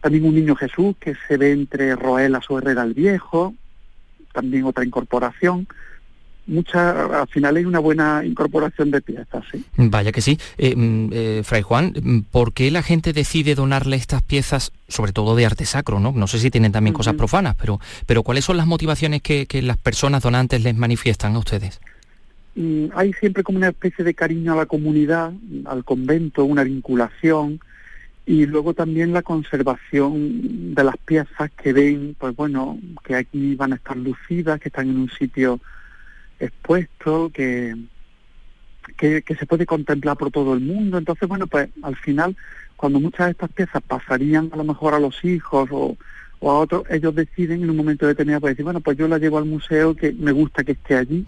[0.00, 3.54] también un niño Jesús que se ve entre Roel su Herrera el Viejo,
[4.32, 5.66] también otra incorporación,
[6.50, 9.44] mucha, al final hay una buena incorporación de piezas.
[9.50, 9.64] ¿sí?
[9.76, 10.38] Vaya que sí.
[10.58, 15.12] Eh, mm, eh, Fray Juan, mm, ¿por qué la gente decide donarle estas piezas, sobre
[15.12, 16.00] todo de arte sacro?
[16.00, 19.46] No, no sé si tienen también cosas profanas, pero, pero ¿cuáles son las motivaciones que,
[19.62, 21.80] las personas donantes les manifiestan a ustedes?
[22.56, 25.32] Mm, hay siempre como una especie de cariño a la comunidad,
[25.66, 27.60] al convento, una vinculación
[28.26, 33.72] y luego también la conservación de las piezas que ven, pues bueno, que aquí van
[33.72, 35.60] a estar lucidas, que están en un sitio
[36.40, 37.76] expuesto, que,
[38.96, 40.98] que, se puede contemplar por todo el mundo.
[40.98, 42.36] Entonces, bueno, pues al final,
[42.76, 45.96] cuando muchas de estas piezas pasarían a lo mejor a los hijos o,
[46.40, 49.18] o a otros, ellos deciden en un momento determinado pues decir, bueno, pues yo la
[49.18, 51.24] llevo al museo que me gusta que esté allí.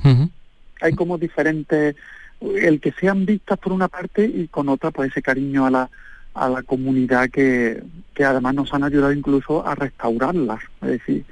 [0.80, 1.94] Hay como diferentes,
[2.40, 5.90] el que sean vistas por una parte y con otra, pues ese cariño a la,
[6.34, 7.82] a la comunidad que,
[8.14, 10.60] que además nos han ayudado incluso a restaurarlas.
[10.80, 11.24] Es decir,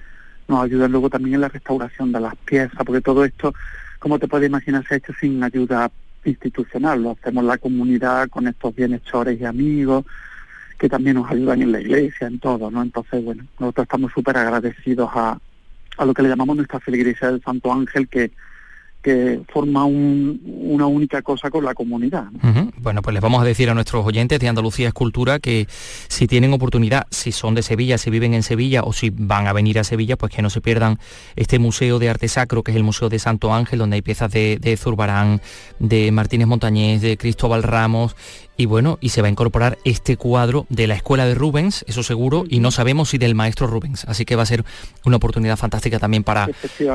[0.50, 3.54] nos ayudan luego también en la restauración de las piezas, porque todo esto,
[3.98, 5.90] como te puedes imaginar, se ha hecho sin ayuda
[6.24, 10.04] institucional, lo hacemos la comunidad con estos bienhechores y amigos
[10.78, 12.82] que también nos ayudan en la iglesia, en todo, ¿no?
[12.82, 15.38] Entonces, bueno, nosotros estamos súper agradecidos a,
[15.98, 18.30] a lo que le llamamos nuestra feligresía del Santo Ángel, que,
[19.02, 22.24] que forma una única cosa con la comunidad.
[22.78, 25.66] Bueno, pues les vamos a decir a nuestros oyentes de Andalucía Escultura que
[26.08, 29.52] si tienen oportunidad, si son de Sevilla, si viven en Sevilla o si van a
[29.52, 30.98] venir a Sevilla, pues que no se pierdan
[31.36, 34.30] este Museo de Arte Sacro, que es el Museo de Santo Ángel, donde hay piezas
[34.30, 35.40] de, de Zurbarán,
[35.78, 38.16] de Martínez Montañés, de Cristóbal Ramos
[38.56, 42.02] y bueno, y se va a incorporar este cuadro de la escuela de Rubens, eso
[42.02, 44.04] seguro, y no sabemos si del maestro Rubens.
[44.04, 44.64] Así que va a ser
[45.04, 46.48] una oportunidad fantástica también para,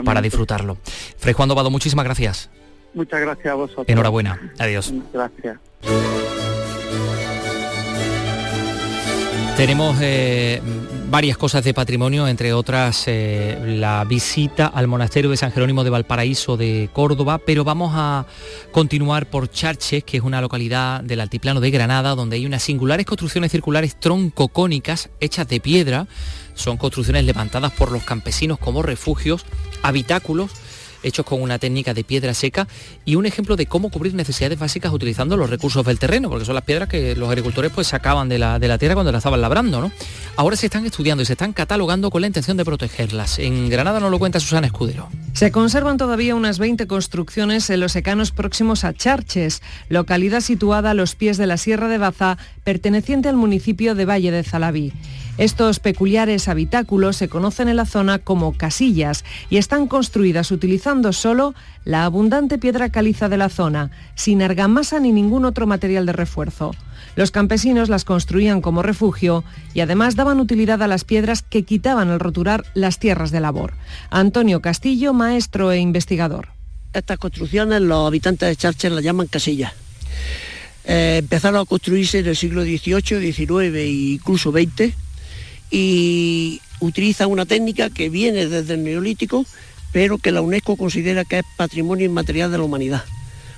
[0.04, 0.78] para disfrutarlo.
[1.18, 2.50] Fray Juan Dobado, muchísimas gracias.
[2.94, 3.90] Muchas gracias a vosotros.
[3.90, 4.54] Enhorabuena.
[4.58, 4.94] Adiós.
[5.12, 5.58] Gracias.
[9.58, 10.62] Tenemos eh,
[11.10, 15.90] varias cosas de patrimonio, entre otras eh, la visita al monasterio de San Jerónimo de
[15.90, 18.26] Valparaíso de Córdoba, pero vamos a
[18.74, 23.06] continuar por Charches, que es una localidad del altiplano de Granada, donde hay unas singulares
[23.06, 26.06] construcciones circulares troncocónicas hechas de piedra.
[26.54, 29.46] Son construcciones levantadas por los campesinos como refugios,
[29.84, 30.52] habitáculos
[31.06, 32.68] hechos con una técnica de piedra seca
[33.06, 36.56] y un ejemplo de cómo cubrir necesidades básicas utilizando los recursos del terreno, porque son
[36.56, 39.42] las piedras que los agricultores pues sacaban de la, de la tierra cuando la estaban
[39.42, 39.82] labrando.
[39.82, 39.92] ¿no?
[40.36, 43.40] Ahora se están estudiando y se están catalogando con la intención de protegerlas.
[43.40, 45.10] En Granada nos lo cuenta Susana Escudero.
[45.34, 50.94] Se conservan todavía unas 20 construcciones en los secanos próximos a Charches, localidad situada a
[50.94, 54.94] los pies de la Sierra de Baza, perteneciente al municipio de Valle de Zalaví.
[55.38, 61.54] Estos peculiares habitáculos se conocen en la zona como casillas y están construidas utilizando solo
[61.84, 66.72] la abundante piedra caliza de la zona, sin argamasa ni ningún otro material de refuerzo.
[67.18, 69.44] Los campesinos las construían como refugio
[69.74, 73.74] y además daban utilidad a las piedras que quitaban al roturar las tierras de labor.
[74.12, 76.48] Antonio Castillo, maestro e investigador.
[76.94, 79.74] Estas construcciones los habitantes de Charches las llaman casillas.
[80.86, 85.05] Eh, empezaron a construirse en el siglo XVIII, XIX e incluso XX
[85.72, 89.46] y utilizan una técnica que viene desde el Neolítico,
[89.92, 93.04] pero que la UNESCO considera que es patrimonio inmaterial de la humanidad.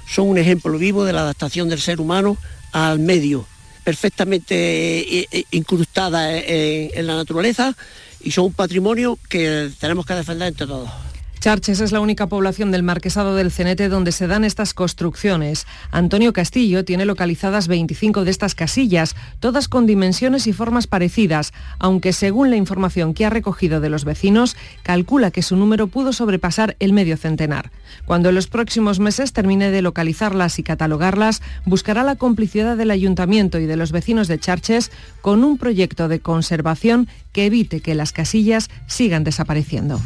[0.07, 2.37] Son un ejemplo vivo de la adaptación del ser humano
[2.71, 3.45] al medio,
[3.83, 4.55] perfectamente
[4.99, 7.75] eh, eh, incrustada en la naturaleza
[8.21, 11.06] y son un patrimonio que tenemos que defender entre todos.
[11.47, 15.65] Charches es la única población del Marquesado del Cenete donde se dan estas construcciones.
[15.91, 22.11] Antonio Castillo tiene localizadas 25 de estas casillas, todas con dimensiones y formas parecidas, aunque
[22.11, 26.75] según la información que ha recogido de los vecinos, calcula que su número pudo sobrepasar
[26.81, 27.71] el medio centenar.
[28.03, 33.57] Cuando en los próximos meses termine de localizarlas y catalogarlas, buscará la complicidad del ayuntamiento
[33.57, 38.11] y de los vecinos de Charches con un proyecto de conservación que evite que las
[38.11, 40.01] casillas sigan desapareciendo.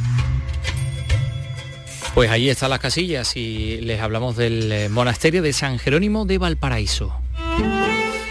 [2.13, 6.37] Pues ahí están las casillas y les hablamos del eh, monasterio de San Jerónimo de
[6.37, 7.13] Valparaíso.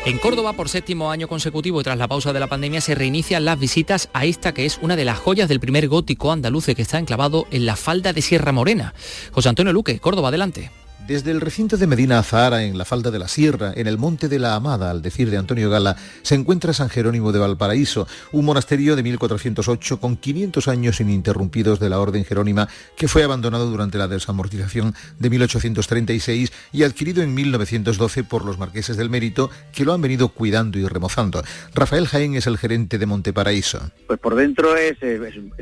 [0.04, 3.44] En Córdoba, por séptimo año consecutivo y tras la pausa de la pandemia, se reinician
[3.44, 6.82] las visitas a esta que es una de las joyas del primer gótico andaluce que
[6.82, 8.94] está enclavado en la falda de Sierra Morena.
[9.32, 10.70] José Antonio Luque, Córdoba, adelante.
[11.10, 14.28] Desde el recinto de Medina Azahara, en la falda de la Sierra, en el Monte
[14.28, 18.44] de la Amada, al decir de Antonio Gala, se encuentra San Jerónimo de Valparaíso, un
[18.44, 23.98] monasterio de 1408 con 500 años ininterrumpidos de la Orden Jerónima que fue abandonado durante
[23.98, 29.92] la desamortización de 1836 y adquirido en 1912 por los marqueses del Mérito que lo
[29.92, 31.42] han venido cuidando y remozando.
[31.74, 33.80] Rafael Jaén es el gerente de Monteparaíso.
[34.06, 34.96] Pues por dentro es,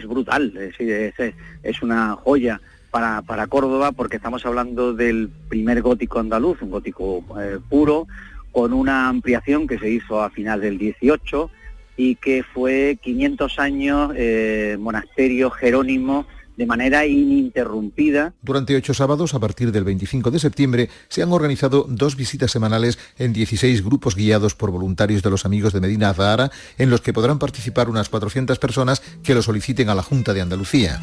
[0.07, 1.33] brutal, es,
[1.63, 7.25] es una joya para, para Córdoba porque estamos hablando del primer gótico andaluz, un gótico
[7.41, 8.07] eh, puro,
[8.53, 11.51] con una ampliación que se hizo a final del 18
[11.97, 18.35] y que fue 500 años eh, monasterio jerónimo de manera ininterrumpida.
[18.43, 22.99] Durante ocho sábados, a partir del 25 de septiembre, se han organizado dos visitas semanales
[23.17, 27.13] en 16 grupos guiados por voluntarios de los amigos de Medina Azahara, en los que
[27.13, 31.01] podrán participar unas 400 personas que lo soliciten a la Junta de Andalucía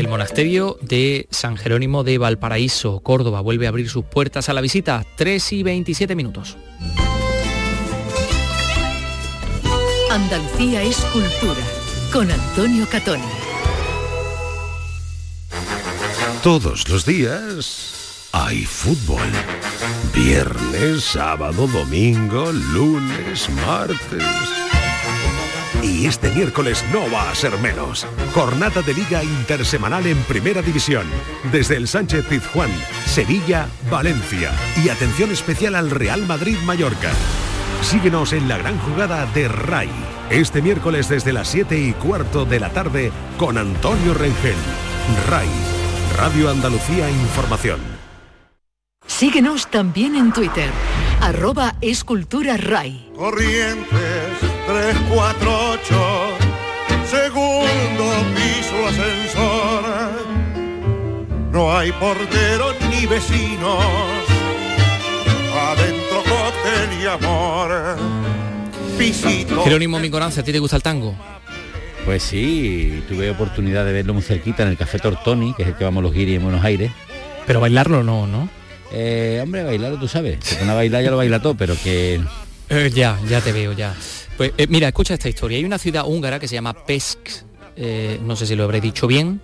[0.00, 4.62] el monasterio de San Jerónimo de Valparaíso, Córdoba, vuelve a abrir sus puertas a la
[4.62, 5.04] visita.
[5.16, 6.56] 3 y 27 minutos.
[10.10, 11.60] Andalucía es cultura,
[12.12, 13.20] con Antonio Catón.
[16.42, 19.28] Todos los días hay fútbol.
[20.14, 24.69] Viernes, sábado, domingo, lunes, martes.
[25.82, 28.06] Y este miércoles no va a ser menos.
[28.34, 31.06] Jornada de Liga Intersemanal en Primera División.
[31.50, 32.70] Desde el Sánchez Pizjuán,
[33.06, 34.52] Sevilla, Valencia.
[34.84, 37.10] Y atención especial al Real Madrid Mallorca.
[37.82, 39.88] Síguenos en la gran jugada de RAI.
[40.28, 44.56] Este miércoles desde las 7 y cuarto de la tarde con Antonio Rengel.
[45.28, 45.48] RAI.
[46.18, 47.80] Radio Andalucía Información.
[49.06, 50.70] Síguenos también en Twitter.
[51.22, 53.12] Arroba Escultura RAI.
[53.16, 56.38] Corrientes 348,
[57.10, 58.04] segundo
[58.36, 59.82] piso ascensor.
[61.50, 63.84] No hay porteros ni vecinos,
[65.52, 67.96] adentro cóctel y amor.
[68.96, 69.64] Pisito.
[69.64, 71.16] Jerónimo Mingoranza, ¿a ti te gusta el tango?
[72.04, 75.74] Pues sí, tuve oportunidad de verlo muy cerquita en el Café Tortoni, que es el
[75.74, 76.92] que vamos los guiris en Buenos Aires.
[77.44, 78.48] Pero bailarlo no, ¿no?
[78.92, 80.38] Eh, hombre, bailarlo tú sabes.
[80.42, 82.20] Si pone a bailar ya lo baila todo, pero que...
[82.70, 83.94] Eh, ya, ya te veo, ya.
[84.36, 85.58] Pues eh, mira, escucha esta historia.
[85.58, 87.18] Hay una ciudad húngara que se llama Pesk,
[87.76, 89.40] eh, no sé si lo habré dicho bien,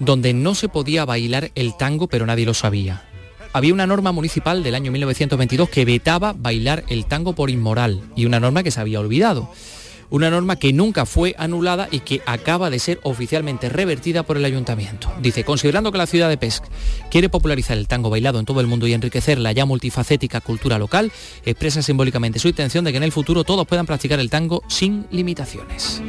[0.00, 3.04] donde no se podía bailar el tango, pero nadie lo sabía.
[3.52, 8.26] Había una norma municipal del año 1922 que vetaba bailar el tango por inmoral y
[8.26, 9.48] una norma que se había olvidado
[10.10, 14.44] una norma que nunca fue anulada y que acaba de ser oficialmente revertida por el
[14.44, 15.12] ayuntamiento.
[15.20, 16.64] Dice, considerando que la ciudad de Pesc
[17.10, 20.78] quiere popularizar el tango bailado en todo el mundo y enriquecer la ya multifacética cultura
[20.78, 21.12] local,
[21.44, 25.06] expresa simbólicamente su intención de que en el futuro todos puedan practicar el tango sin
[25.10, 26.02] limitaciones.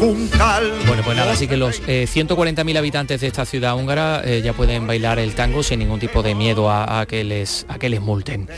[0.00, 5.18] Bueno, pues nada, así que los 140.000 habitantes de esta ciudad húngara ya pueden bailar
[5.18, 8.48] el tango sin ningún tipo de miedo a, que, les, a que les multen.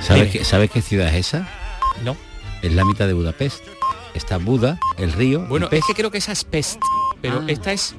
[0.00, 1.48] ¿Sabes qué, ¿Sabes qué ciudad es esa?
[2.04, 2.16] No.
[2.62, 3.64] Es la mitad de Budapest.
[4.14, 5.46] Está Buda, el río.
[5.46, 6.80] Bueno, es que creo que esa es Pest,
[7.20, 7.44] pero Ah.
[7.48, 7.94] esta es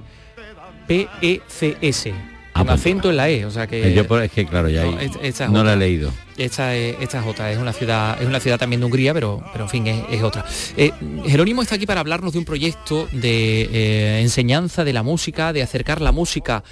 [0.88, 2.14] P-E-C-S.
[2.58, 3.94] Ah, con pues- acento en la E, o sea que...
[3.94, 6.12] Yo por- es que claro, ya No, ahí esta- esta es no la he leído.
[6.38, 9.44] Esta es, esta es otra, es una ciudad, es una ciudad también de Hungría, pero,
[9.52, 10.46] pero en fin, es, es otra.
[10.76, 10.92] Eh,
[11.26, 15.64] Jerónimo está aquí para hablarnos de un proyecto de eh, enseñanza de la música, de
[15.64, 16.64] acercar la música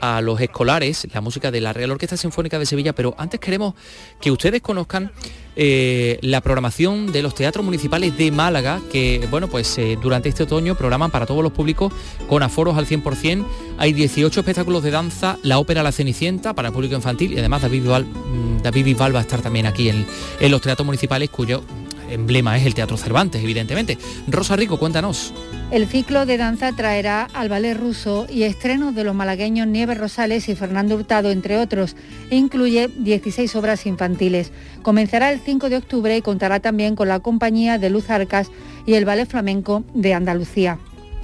[0.00, 3.74] a los escolares, la música de la Real Orquesta Sinfónica de Sevilla, pero antes queremos
[4.20, 5.10] que ustedes conozcan
[5.56, 10.42] eh, la programación de los teatros municipales de Málaga, que bueno, pues eh, durante este
[10.42, 11.92] otoño programan para todos los públicos
[12.28, 13.44] con aforos al 100%.
[13.78, 17.62] Hay 18 espectáculos de danza, la ópera La Cenicienta para el público infantil y además
[17.62, 20.06] David Bisbal, mm, David va a estar también aquí en,
[20.40, 21.62] en los teatros municipales cuyo
[22.10, 23.98] emblema es el Teatro Cervantes, evidentemente.
[24.26, 25.32] Rosa Rico, cuéntanos.
[25.70, 30.48] El ciclo de danza traerá al ballet ruso y estrenos de los malagueños Nieves Rosales
[30.48, 31.96] y Fernando Hurtado, entre otros,
[32.30, 34.52] e incluye 16 obras infantiles.
[34.82, 38.50] Comenzará el 5 de octubre y contará también con la compañía de Luz Arcas
[38.86, 40.78] y el Ballet Flamenco de Andalucía.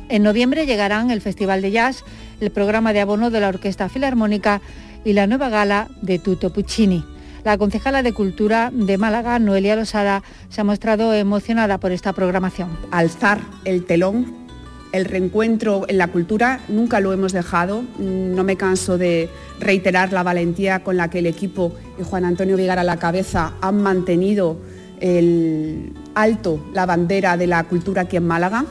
[0.08, 2.02] En noviembre llegarán el Festival de Jazz,
[2.40, 4.60] el programa de abono de la Orquesta Filarmónica
[5.04, 7.04] y la nueva gala de Tuto Puccini.
[7.44, 12.68] La concejala de Cultura de Málaga, Noelia Losada, se ha mostrado emocionada por esta programación.
[12.90, 14.46] alzar el telón,
[14.92, 17.82] el reencuentro en la cultura, nunca lo hemos dejado.
[17.98, 22.56] No me canso de reiterar la valentía con la que el equipo y Juan Antonio
[22.56, 24.58] Vigara a la cabeza han mantenido
[25.00, 28.66] el alto la bandera de la cultura aquí en Málaga,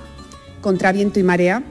[0.62, 1.63] contra viento y marea.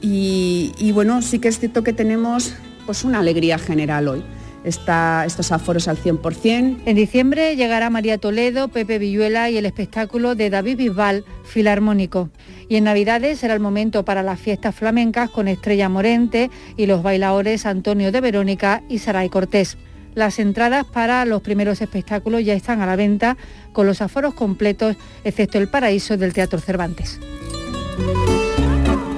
[0.00, 2.54] Y, y bueno, sí que es cierto que tenemos
[2.86, 4.22] pues una alegría general hoy.
[4.64, 6.82] Estos aforos al 100%.
[6.84, 12.30] En diciembre llegará María Toledo, Pepe Villuela y el espectáculo de David Bisbal, Filarmónico.
[12.68, 17.02] Y en Navidades será el momento para las fiestas flamencas con Estrella Morente y los
[17.02, 19.78] bailadores Antonio de Verónica y Saray Cortés.
[20.14, 23.36] Las entradas para los primeros espectáculos ya están a la venta
[23.72, 27.20] con los aforos completos, excepto el paraíso del Teatro Cervantes.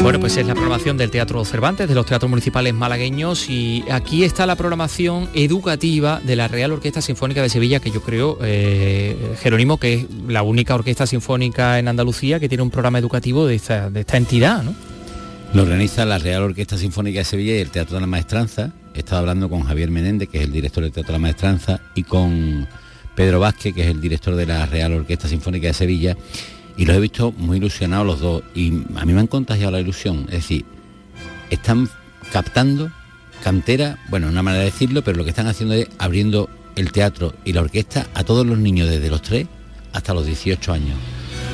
[0.02, 4.24] Bueno, pues es la programación del Teatro Cervantes, de los teatros municipales malagueños y aquí
[4.24, 9.36] está la programación educativa de la Real Orquesta Sinfónica de Sevilla, que yo creo, eh,
[9.42, 13.56] Jerónimo, que es la única orquesta sinfónica en Andalucía que tiene un programa educativo de
[13.56, 14.74] esta, entidad, ¿no?
[15.52, 18.72] Lo organiza la Real Orquesta Sinfónica de Sevilla y el Teatro de la Maestranza.
[18.94, 21.80] He estado hablando con Javier Menéndez, que es el director del Teatro de la Maestranza,
[21.94, 22.66] y con
[23.14, 26.16] Pedro Vázquez, que es el director de la Real Orquesta Sinfónica de Sevilla,
[26.80, 28.42] y los he visto muy ilusionados los dos.
[28.54, 30.20] Y a mí me han contagiado la ilusión.
[30.28, 30.64] Es decir,
[31.50, 31.88] están
[32.32, 32.90] captando
[33.44, 37.34] cantera, bueno, una manera de decirlo, pero lo que están haciendo es abriendo el teatro
[37.44, 39.46] y la orquesta a todos los niños desde los 3
[39.92, 40.96] hasta los 18 años,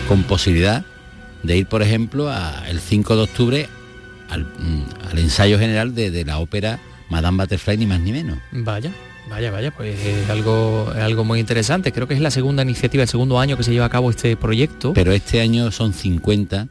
[0.09, 0.85] con posibilidad
[1.43, 3.69] de ir, por ejemplo, a- el 5 de octubre
[4.31, 8.39] al, mm, ensayo general de la ópera Madame Butterfly, ni más ni menos.
[8.53, 8.93] Vaya,
[9.31, 11.93] vaya, vaya, pues es algo, es algo muy interesante.
[11.93, 14.37] Creo que es la segunda iniciativa, el segundo año que se lleva a cabo este
[14.37, 14.93] proyecto.
[14.95, 16.69] Pero este año son 50,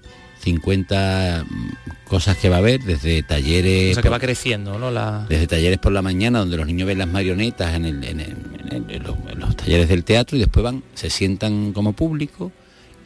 [0.59, 3.91] 50 mm, cosas que va a haber, desde talleres...
[3.91, 4.91] o sea que por- va creciendo, ¿no?
[4.91, 5.25] La...
[5.27, 8.37] desde talleres por la mañana donde los niños ven las marionetas en, el- en el-
[8.71, 8.91] en el-
[9.29, 12.51] en los, talleres del teatro y después van, se sientan como público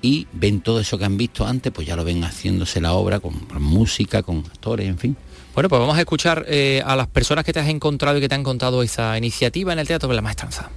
[0.01, 3.19] y ven todo eso que han visto antes, pues ya lo ven haciéndose la obra
[3.19, 5.17] con, con música, con actores, en fin.
[5.55, 8.29] Bueno, pues vamos a escuchar eh, a las personas que te has encontrado y que
[8.29, 10.69] te han contado esta iniciativa en el Teatro de la Maestranza.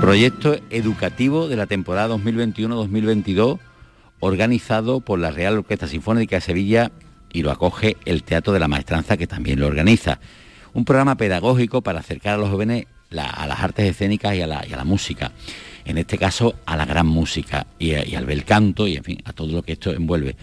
[0.00, 3.58] Proyecto educativo de la temporada 2021-2022
[4.20, 6.90] organizado por la Real Orquesta Sinfónica de Sevilla
[7.32, 10.18] y lo acoge el Teatro de la Maestranza que también lo organiza.
[10.72, 12.86] Un programa pedagógico para acercar a los jóvenes
[13.16, 15.30] a las artes escénicas y a la música.
[15.84, 19.04] En este caso a la gran música y, a- y al bel canto y en
[19.04, 20.36] fin a todo lo que esto envuelve.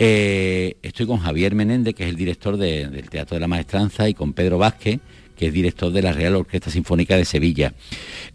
[0.00, 4.08] Eh, estoy con Javier Menéndez, que es el director de- del Teatro de la Maestranza,
[4.08, 5.00] y con Pedro Vázquez,
[5.36, 7.72] que es director de la Real Orquesta Sinfónica de Sevilla.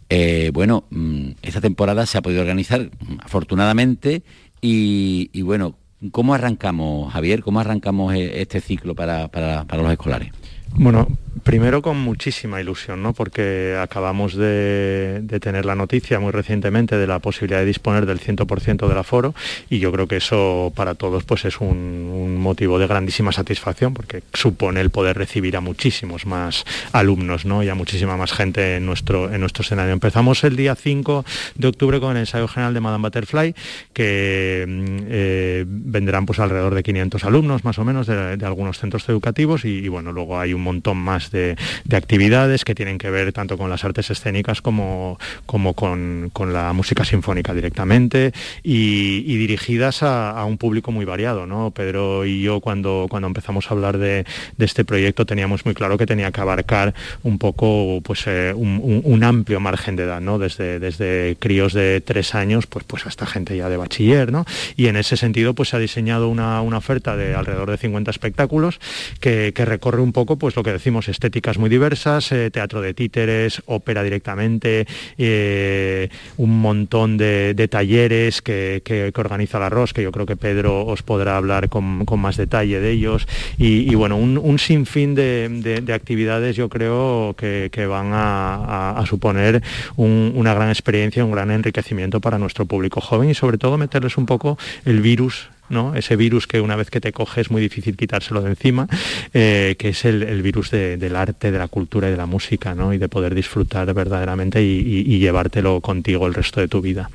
[0.10, 4.24] Eh, bueno, mm, esta temporada se ha podido organizar mm, afortunadamente
[4.62, 5.76] y, bueno,
[6.12, 7.42] ¿cómo arrancamos, Javier?
[7.44, 10.32] ¿Cómo arrancamos eh, este ciclo para- para los escolares?
[10.76, 11.08] Bueno,
[11.42, 13.14] primero con muchísima ilusión, ¿no?
[13.14, 18.88] Porque acabamos de, tener la noticia muy recientemente de la posibilidad de disponer del 100%
[18.88, 19.34] del aforo
[19.70, 24.22] y yo creo que eso para todos pues es un, motivo de grandísima satisfacción porque
[24.34, 27.64] supone el poder recibir a muchísimos más alumnos, ¿no?
[27.64, 29.94] Y a muchísima más gente en nuestro, en nuestro escenario.
[29.94, 31.26] Empezamos el día 5
[31.56, 33.56] de octubre con el ensayo general de Madame Butterfly
[33.94, 38.78] que mm, eh, vendrán pues alrededor de 500 alumnos más o menos de, de algunos
[38.78, 41.56] centros educativos y, y, bueno, luego hay un montón más de,
[41.92, 47.06] actividades que tienen que ver tanto con las artes escénicas como, como con, la música
[47.06, 51.46] sinfónica directamente y, dirigidas a, un público muy variado.
[51.46, 51.72] ¿no?
[51.72, 54.26] Pedro y yo cuando, cuando empezamos a hablar de,
[54.60, 56.94] este proyecto teníamos muy claro que tenía que abarcar
[57.24, 60.40] un poco pues, eh, un, amplio margen de edad, ¿no?
[60.40, 64.32] desde, desde críos de tres años pues, pues hasta gente ya de bachiller.
[64.32, 64.46] ¿no?
[64.76, 68.80] Y en ese sentido pues, se ha diseñado una, oferta de alrededor de 50 espectáculos
[69.20, 73.62] que, recorre un poco pues, lo que decimos, estéticas muy diversas, eh, teatro de títeres,
[73.66, 74.86] ópera directamente,
[75.18, 81.02] eh, un montón de, talleres que, organiza la ROS, que yo creo que Pedro os
[81.02, 87.36] podrá hablar con, más detalle de ellos, y, bueno, un, sinfín de, actividades yo creo
[87.38, 89.62] que, van a, suponer
[89.96, 94.26] una gran experiencia, un gran enriquecimiento para nuestro público joven y sobre todo meterles un
[94.26, 95.50] poco el virus
[95.96, 98.88] ese virus que una vez que te coge es muy difícil quitárselo de encima,
[99.34, 102.94] eh, que es el, virus del arte, de la cultura y de la música, ¿no?
[102.94, 107.10] y de poder disfrutar verdaderamente y, llevártelo contigo el resto de tu vida.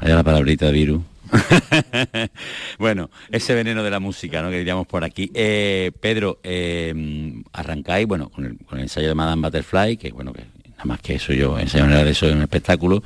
[0.00, 1.00] Allá la palabrita virus.
[2.78, 4.50] bueno, ese veneno de la música, ¿no?
[4.50, 5.30] Que diríamos por aquí.
[5.34, 10.84] Eh, Pedro, eh, arrancáis, bueno, con el, ensayo de Madame Butterfly, que bueno, que nada
[10.84, 13.02] más que eso yo ensayo de eso en un espectáculo,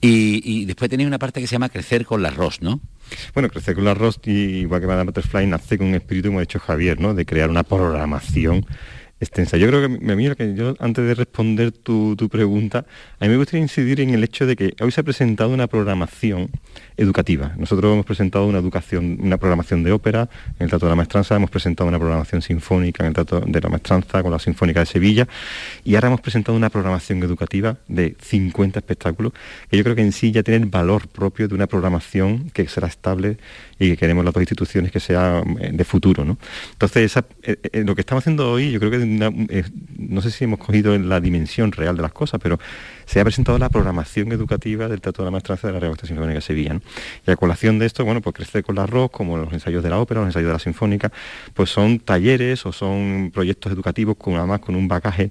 [0.00, 2.80] y, después tenéis una parte que se llama Crecer con la Ross, ¿no?
[3.34, 6.42] Bueno, Crecer con la Rost, igual que Madame Butterfly, nace con un espíritu, como ha
[6.42, 7.14] dicho Javier, ¿no?
[7.14, 8.66] de crear una programación
[9.20, 9.56] extensa.
[9.58, 12.86] Yo creo que me mira que yo antes de responder tu, tu, pregunta,
[13.18, 15.66] a mí me gustaría incidir en el hecho de que hoy se ha presentado una
[15.66, 16.50] programación
[16.96, 17.52] educativa.
[17.56, 21.36] Nosotros hemos presentado una educación, una programación de ópera en el Teatro de la Maestranza,
[21.36, 24.86] hemos presentado una programación sinfónica en el Teatro de la Maestranza con la Sinfónica de
[24.86, 25.28] Sevilla
[25.84, 29.32] y ahora hemos presentado una programación educativa de 50 espectáculos
[29.70, 32.66] que yo creo que en sí ya tiene el valor propio de una programación que
[32.68, 33.38] será estable
[33.80, 36.24] y que queremos las dos instituciones que sea eh, de futuro.
[36.24, 36.36] ¿no?
[36.72, 38.98] Entonces, eh, eh, lo que estamos haciendo hoy, yo creo que
[39.98, 42.60] no sé si hemos cogido la dimensión real de las cosas, pero
[43.06, 46.34] se ha presentado la programación educativa del Teatro de la Maestranza de la Real Sinfónica
[46.34, 46.80] de Sevilla.
[47.26, 49.88] Y a colación de esto, bueno, pues Crecer con la arroz, como los ensayos de
[49.88, 51.10] la ópera, los ensayos de la sinfónica,
[51.54, 55.30] pues son talleres o son proyectos educativos con además con un bagaje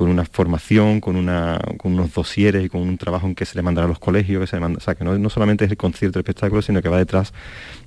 [0.00, 3.54] con una formación, con, una, con unos dosieres y con un trabajo en que se
[3.56, 5.70] le mandará a los colegios, que se le manda, o sea, que no, solamente es
[5.70, 7.34] el concierto, el espectáculo, sino que va detrás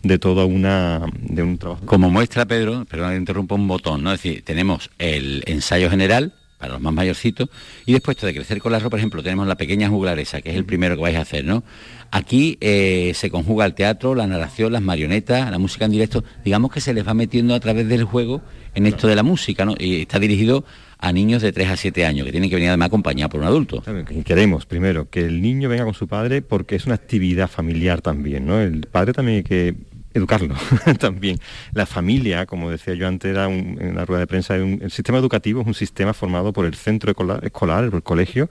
[0.03, 1.83] de toda una de un trabajo.
[1.87, 4.13] Como muestra Pedro, perdón, interrumpo un botón, ¿no?
[4.13, 7.49] Es decir, tenemos el ensayo general, para los más mayorcitos.
[7.87, 10.55] Y después de crecer con la ropa, por ejemplo, tenemos la pequeña juglaresa, que es
[10.55, 11.63] el primero que vais a hacer, ¿no?
[12.11, 16.23] Aquí eh, se conjuga el teatro, la narración, las marionetas, la música en directo.
[16.45, 18.41] Digamos que se les va metiendo a través del juego
[18.75, 19.75] en esto de la música, ¿no?
[19.77, 20.63] Y está dirigido
[21.03, 23.45] a niños de 3 a 7 años, que tienen que venir además acompañados por un
[23.45, 23.83] adulto.
[24.23, 28.45] Queremos, primero, que el niño venga con su padre porque es una actividad familiar también,
[28.45, 28.57] ¿no?
[28.57, 29.75] El padre también hay que
[30.13, 30.55] educarlo
[30.99, 31.39] también.
[31.73, 35.59] La familia, como decía yo antes, era en la rueda de prensa, el sistema educativo
[35.59, 38.49] es un sistema formado por el centro escolar, por el colegio,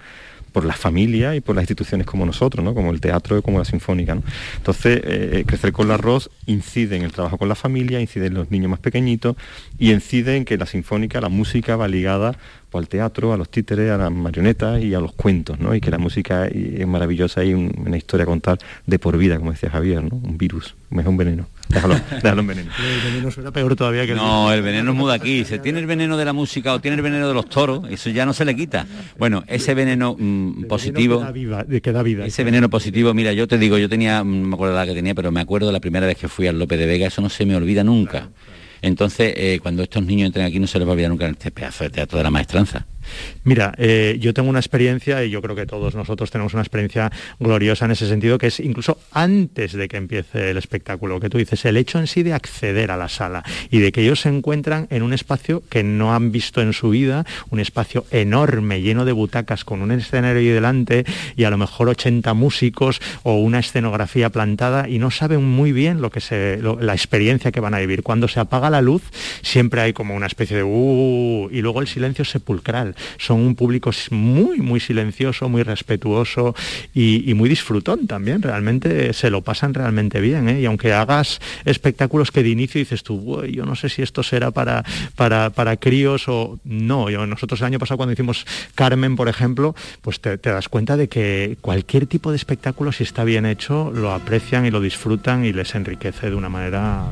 [0.52, 2.74] por la familia y por las instituciones como nosotros, ¿no?
[2.74, 4.18] como el teatro y como la sinfónica.
[4.56, 8.26] Entonces, eh, eh, Crecer con la arroz incide en el trabajo con la familia, incide
[8.26, 9.36] en los niños más pequeñitos
[9.78, 12.36] y incide en que la sinfónica, la música va ligada
[12.78, 15.74] al teatro, a los títeres, a las marionetas y a los cuentos, ¿no?
[15.74, 19.52] Y que la música es maravillosa y una historia a contar de por vida, como
[19.52, 20.16] decía Javier, ¿no?
[20.16, 21.46] Un virus, es un veneno.
[21.68, 22.70] Déjalo, déjalo en veneno.
[22.78, 25.44] El veneno suena peor todavía que el No, el veneno muda aquí.
[25.44, 28.10] Se tiene el veneno de la música o tiene el veneno de los toros, eso
[28.10, 28.86] ya no se le quita.
[29.18, 31.24] Bueno, ese veneno mm, positivo.
[31.66, 32.26] de que da vida.
[32.26, 34.94] Ese veneno positivo, mira, yo te digo, yo tenía, mm, no me acuerdo la que
[34.94, 37.30] tenía, pero me acuerdo la primera vez que fui al López de Vega, eso no
[37.30, 38.28] se me olvida nunca.
[38.82, 41.50] Entonces, eh, cuando estos niños entren aquí no se les va a olvidar nunca este
[41.50, 42.86] pedazo de teatro de la maestranza.
[43.44, 47.10] Mira, eh, yo tengo una experiencia, y yo creo que todos nosotros tenemos una experiencia
[47.40, 51.38] gloriosa en ese sentido, que es incluso antes de que empiece el espectáculo, que tú
[51.38, 54.28] dices, el hecho en sí de acceder a la sala y de que ellos se
[54.28, 59.04] encuentran en un espacio que no han visto en su vida, un espacio enorme, lleno
[59.04, 61.04] de butacas, con un escenario ahí delante
[61.36, 66.00] y a lo mejor 80 músicos o una escenografía plantada y no saben muy bien
[66.00, 68.02] lo que se, la experiencia que van a vivir.
[68.02, 69.02] Cuando se apaga la luz,
[69.42, 73.90] siempre hay como una especie de uh, y luego el silencio sepulcral son un público
[74.10, 76.54] muy, muy silencioso, muy respetuoso
[76.94, 78.42] y, muy disfrutón también.
[78.42, 80.48] Realmente se lo pasan realmente bien.
[80.48, 80.60] ¿eh?
[80.60, 84.50] Y aunque hagas espectáculos que de inicio dices tú, yo no sé si esto será
[84.50, 84.84] para,
[85.16, 87.08] para, para críos o no.
[87.26, 91.56] Nosotros el año pasado cuando hicimos Carmen, por ejemplo, pues te, das cuenta de que
[91.60, 95.74] cualquier tipo de espectáculo, si está bien hecho, lo aprecian y lo disfrutan y les
[95.74, 97.04] enriquece de una manera...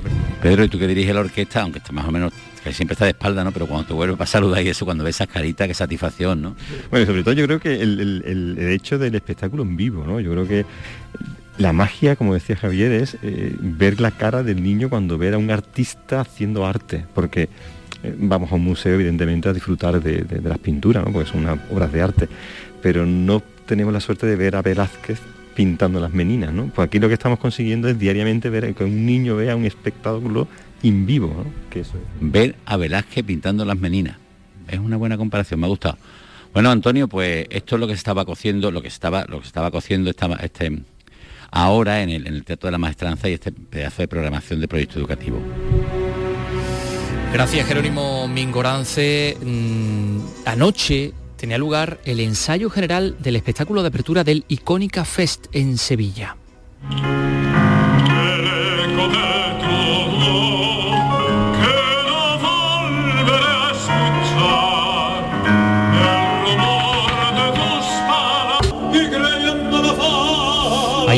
[0.43, 2.33] Pedro, y tú que diriges la orquesta, aunque está más o menos
[2.73, 3.53] siempre está de espalda, ¿no?
[3.53, 6.57] Pero cuando te vuelve a saludar y eso, cuando ves esas caritas, qué satisfacción, ¿no?
[6.91, 10.21] Bueno, sobre todo yo creo que el, hecho del espectáculo en vivo, ¿no?
[10.21, 10.67] Yo creo que
[11.59, 15.39] la magia, como decía Javier, es eh, ver la cara del niño cuando ve a
[15.39, 17.49] un artista haciendo arte, porque
[18.03, 21.13] eh, vamos a un museo evidentemente a disfrutar de, de las pinturas, ¿no?
[21.13, 22.29] porque son unas obras de arte,
[22.83, 25.21] pero no tenemos la suerte de ver a Velázquez
[25.55, 26.67] pintando las meninas, ¿no?
[26.75, 30.49] Pues aquí lo que estamos consiguiendo es diariamente ver que un niño vea un espectáculo
[30.83, 31.71] in vivo, ¿no?
[31.71, 31.85] Que
[32.21, 34.17] Ver a Velázquez pintando las meninas.
[34.69, 35.99] Es una buena comparación, me ha gustado.
[36.53, 39.47] Bueno, Antonio, pues esto es lo que se estaba cociendo, lo que estaba, lo que
[39.47, 40.83] estaba cociendo esta, este,
[41.51, 44.69] ahora en el, en el Teatro de la Maestranza y este pedazo de programación de
[44.69, 45.41] proyecto educativo.
[47.33, 49.37] Gracias, Jerónimo Mingorance.
[49.41, 55.79] Mm, anoche tenía lugar el ensayo general del espectáculo de apertura del Icónica Fest en
[55.79, 56.37] Sevilla.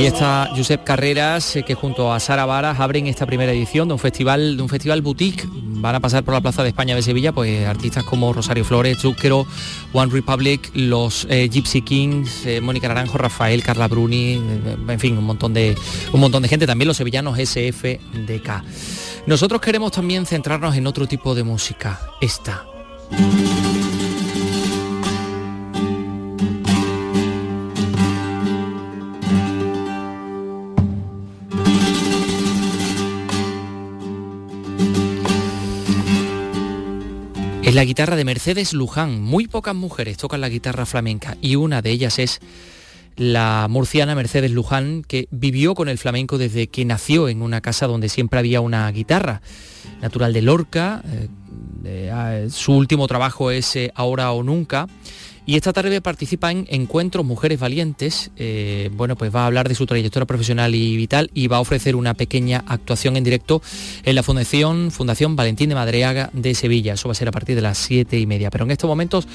[0.03, 3.95] Ahí está Josep Carreras, eh, que junto a Sara Varas abren esta primera edición de
[3.95, 5.47] un festival, de un festival boutique.
[5.55, 8.99] Van a pasar por la Plaza de España de Sevilla, pues artistas como Rosario Flores,
[8.99, 9.47] Zucchero,
[9.93, 14.43] One Republic, los eh, Gypsy Kings, eh, Mónica Naranjo, Rafael, Carla Bruni,
[14.89, 15.77] en fin, un montón de
[16.13, 18.65] un montón de gente, también los sevillanos SFDK.
[19.27, 22.65] Nosotros queremos también centrarnos en otro tipo de música, esta.
[37.73, 39.23] Es la guitarra de Mercedes Luján.
[39.23, 42.41] Muy pocas mujeres tocan la guitarra flamenca y una de ellas es
[43.17, 47.87] la murciana Mercedes Luján, que vivió con el flamenco desde que nació en una casa
[47.87, 49.41] donde siempre había una guitarra.
[50.03, 51.29] Natural de Lorca, eh,
[51.87, 54.87] eh, su último trabajo es eh, Ahora o Nunca
[55.45, 58.31] y esta tarde participa en Encuentros Mujeres Valientes.
[58.37, 61.61] Eh, bueno, pues va a hablar de su trayectoria profesional y vital y va a
[61.61, 63.61] ofrecer una pequeña actuación en directo
[64.05, 66.95] en la Fundación, Fundación Valentín de Madreaga de Sevilla.
[66.95, 68.51] Eso va a ser a partir de las siete y media.
[68.51, 69.27] Pero en estos momentos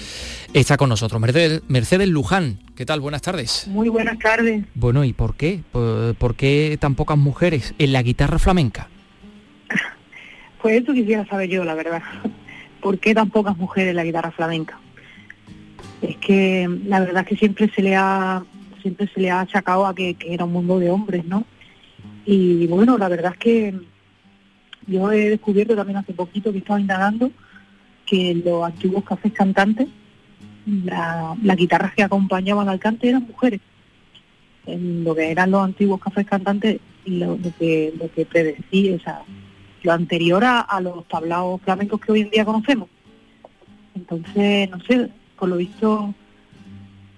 [0.53, 2.59] está con nosotros Mercedes, Mercedes Luján.
[2.75, 3.01] ¿Qué tal?
[3.01, 3.67] Buenas tardes.
[3.67, 4.63] Muy buenas tardes.
[4.75, 5.61] Bueno, ¿y por qué?
[5.73, 8.87] ¿Por, por qué tan pocas mujeres en la guitarra flamenca?
[10.59, 12.01] Pues eso quisiera saber yo, la verdad.
[12.81, 14.79] ¿Por qué tan pocas mujeres en la guitarra flamenca?
[16.01, 18.43] Es que la verdad es que siempre se le ha
[18.81, 21.43] siempre se le ha achacado a que, era un mundo de hombres, ¿no?
[22.25, 23.79] Y bueno, la verdad es que
[24.85, 27.31] yo he descubierto también hace poquito que estaba indagando
[28.05, 29.87] que los antiguos cafés cantantes,
[30.65, 33.59] la, las guitarras que acompañaban al cante eran mujeres.
[34.65, 39.21] En lo que eran los antiguos cafés cantantes, lo, que, lo que predecía, o sea,
[39.83, 42.89] lo anterior a, a los tablaos flamencos que hoy en día conocemos.
[43.95, 46.13] Entonces, no sé, por lo visto,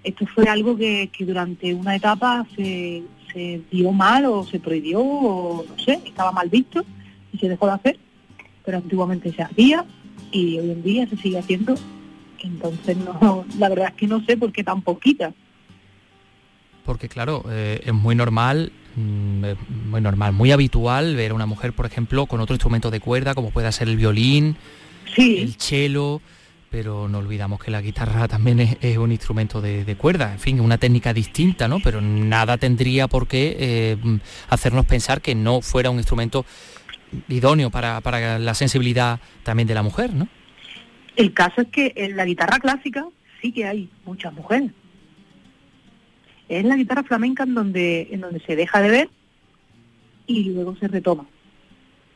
[0.03, 3.03] esto fue algo que, durante una etapa se,
[3.33, 6.85] se dio mal o se prohibió o no sé, estaba mal visto
[7.31, 7.99] y se dejó de hacer,
[8.65, 9.85] pero antiguamente se hacía
[10.31, 11.75] y hoy en día se sigue haciendo.
[12.41, 15.33] Entonces, no, la verdad es que no sé por qué tan poquita.
[16.85, 19.43] Porque claro, eh, es muy normal, mm,
[19.89, 23.35] muy normal, muy habitual ver a una mujer, por ejemplo, con otro instrumento de cuerda,
[23.35, 24.55] como pueda ser el violín,
[25.17, 26.21] el cello,
[26.69, 30.77] pero no olvidamos que la guitarra también es, un instrumento de, cuerda, en fin, una
[30.77, 31.79] técnica distinta, ¿no?
[31.83, 33.97] Pero nada tendría por qué eh,
[34.49, 36.45] hacernos pensar que no fuera un instrumento
[37.27, 40.27] idóneo para, para, la sensibilidad también de la mujer, ¿no?
[41.15, 43.07] El caso es que en la guitarra clásica
[43.41, 44.71] sí que hay muchas mujeres.
[46.47, 49.09] Es la guitarra flamenca en donde, en donde se deja de ver
[50.27, 51.25] y luego se retoma.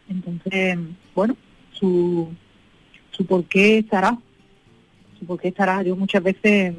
[0.10, 0.78] Entonces,
[1.16, 1.36] bueno,
[1.72, 2.32] su,
[3.12, 4.18] su por qué estará
[5.24, 6.74] porque estará, yo muchas veces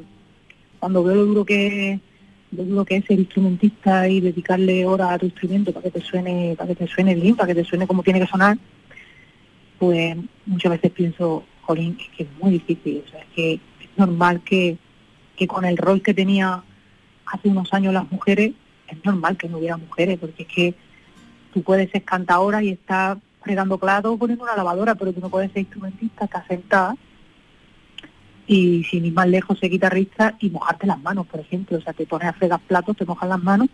[0.79, 1.99] cuando veo lo duro que
[2.51, 6.01] lo duro que es ser instrumentista y dedicarle horas a tu instrumento para que te
[6.01, 8.57] suene, para que te suene bien, para que te suene como tiene que sonar,
[9.77, 10.15] pues
[10.45, 14.41] muchas veces pienso, jolín, es que es muy difícil, o sea, es que es normal
[14.41, 14.77] que,
[15.35, 16.63] que con el rol que tenía
[17.25, 18.53] hace unos años las mujeres,
[18.87, 20.75] es normal que no hubiera mujeres, porque es que
[21.53, 25.51] tú puedes ser cantadora y estar fregando claro poniendo una lavadora, pero tú no puedes
[25.51, 26.95] ser instrumentista, estás sentada
[28.47, 31.77] y sin ir más lejos ser guitarrista y mojarte las manos, por ejemplo.
[31.77, 33.69] O sea, te pones a fregar platos, te mojas las manos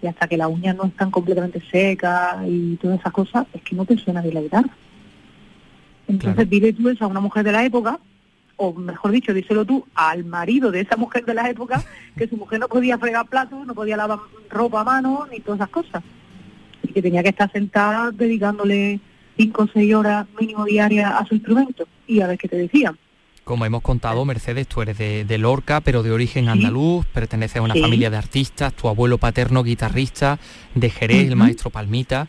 [0.00, 3.76] y hasta que las uñas no están completamente secas y todas esas cosas, es que
[3.76, 4.70] no te suena de la guitarra.
[6.08, 7.98] Entonces dile tú eso a una mujer de la época,
[8.56, 11.82] o mejor dicho, díselo tú al marido de esa mujer de la época,
[12.16, 14.18] que su mujer no podía fregar platos, no podía lavar
[14.50, 16.02] ropa a mano, ni todas esas cosas.
[16.82, 19.00] Y que tenía que estar sentada dedicándole
[19.36, 21.86] cinco o seis horas mínimo diarias a su instrumento.
[22.06, 22.98] Y a ver qué te decían
[23.44, 27.74] como hemos contado, Mercedes, tú eres de, Lorca, pero de origen andaluz, perteneces a una
[27.74, 30.38] familia de artistas, tu abuelo paterno guitarrista,
[30.74, 32.28] de Jerez, el maestro Palmita.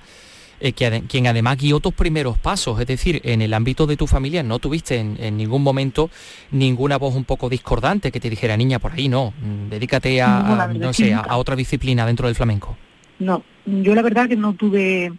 [0.60, 4.44] eh, quien además guió tus primeros pasos, es decir, en el ámbito de tu familia
[4.44, 6.10] no tuviste en, ningún momento
[6.52, 10.72] ninguna voz un poco discordante que te dijera, niña, por ahí no, mm, dedícate a,
[10.74, 12.78] no sé, a, otra disciplina dentro del flamenco.
[13.20, 15.14] No, yo la verdad que no tuve,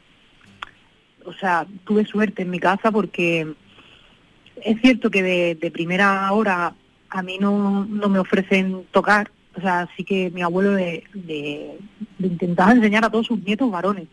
[1.25, 3.55] o sea, tuve suerte en mi casa porque
[4.63, 6.75] es cierto que de, primera hora
[7.11, 11.79] a mí no, no me ofrecen tocar, o sea, sí que mi abuelo de, de,
[12.19, 14.09] intentaba enseñar a todos sus nietos varones.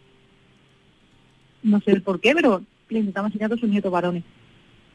[1.64, 4.24] No sé el por qué, pero le intentaba enseñar a todos sus nietos varones.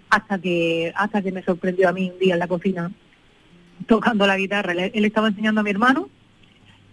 [0.09, 2.91] Hasta que, hasta que me sorprendió a mí un día en la cocina
[3.87, 4.73] tocando la guitarra.
[4.73, 6.09] Él, estaba enseñando a mi hermano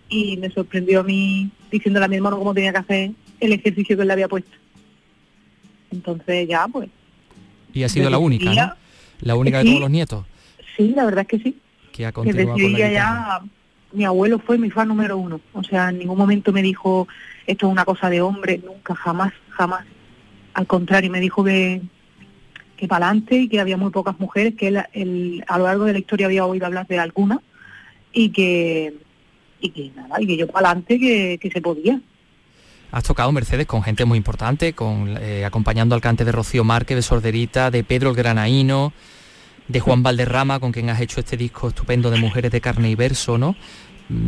[0.09, 3.95] y me sorprendió a mí diciéndole a mi hermano cómo tenía que hacer el ejercicio
[3.95, 4.51] que él le había puesto.
[5.91, 6.89] Entonces ya, pues...
[7.73, 8.73] Y ha sido la única, ¿no?
[9.21, 10.25] La única de todos los nietos.
[10.77, 11.57] Sí, la verdad es que sí
[11.93, 13.41] que ha continuado con ya
[13.93, 15.39] mi abuelo fue mi fan número uno.
[15.53, 17.07] O sea, en ningún momento me dijo
[17.45, 19.85] esto es una cosa de hombre, nunca, jamás, jamás.
[20.55, 21.81] Al contrario, me dijo que,
[22.75, 25.93] que para adelante y que había muy pocas mujeres, que él, a lo largo de
[25.93, 27.39] la historia había oído hablar de algunas
[28.11, 28.95] y que,
[29.59, 32.01] y que nada, y que yo para adelante que, se podía.
[32.93, 36.95] Has tocado Mercedes con gente muy importante, con eh, acompañando al cante de Rocío Márquez,
[36.95, 38.93] de Sorderita, de Pedro el Granaíno,
[39.67, 42.95] de Juan Valderrama, con quien has hecho este disco estupendo de Mujeres de Carne y
[42.95, 43.55] Verso, ¿no?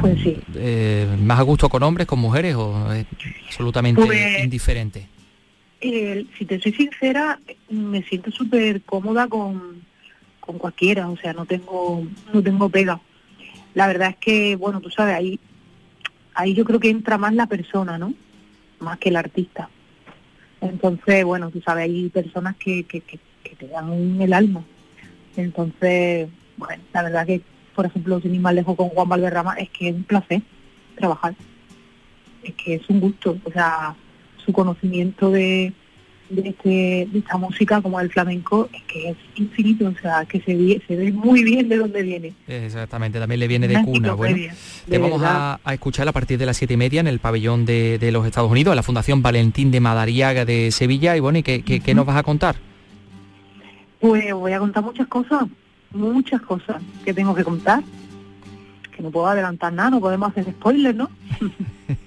[0.02, 0.36] Pues sí.
[0.56, 3.06] Eh, ¿Más a gusto con hombres, con mujeres o es
[3.46, 5.10] absolutamente pues, indiferente?
[5.80, 7.40] Eh, si te soy sincera,
[7.70, 9.84] me siento súper cómoda con,
[10.40, 12.04] con cualquiera, o sea, no tengo,
[12.34, 13.00] no tengo pega.
[13.76, 15.40] La verdad es que, bueno, tú sabes, ahí,
[16.34, 18.12] ahí yo creo que entra más la persona, ¿no?
[18.86, 19.70] Más que el artista.
[20.62, 24.64] Entonces, bueno, tú sabes, hay personas que, que, que, que te dan el alma
[25.38, 27.42] entonces, bueno, la verdad que,
[27.76, 30.42] por ejemplo, sin ir más lejos con Juan Valderrama, es que es un placer
[30.96, 31.36] trabajar.
[32.44, 33.96] Es que es un gusto, o sea,
[34.46, 35.74] su conocimiento de,
[36.30, 40.42] de, este, de esta música como el flamenco es que es infinito, o sea, que
[40.42, 42.34] se ve, se ve muy bien de dónde viene.
[42.48, 44.14] Exactamente, también le viene de cuna.
[44.14, 44.38] Bueno,
[44.90, 48.10] te vamos a, escuchar a partir de las siete y media en el pabellón de,
[48.12, 51.16] los Estados Unidos, en la Fundación Valentín de Madariaga de Sevilla.
[51.16, 52.56] Y bueno, ¿y qué, qué nos vas a contar?
[54.00, 55.44] Pues voy a contar muchas cosas,
[55.92, 57.84] muchas cosas que tengo que contar,
[58.96, 61.10] que no puedo adelantar nada, no podemos hacer spoilers, ¿no?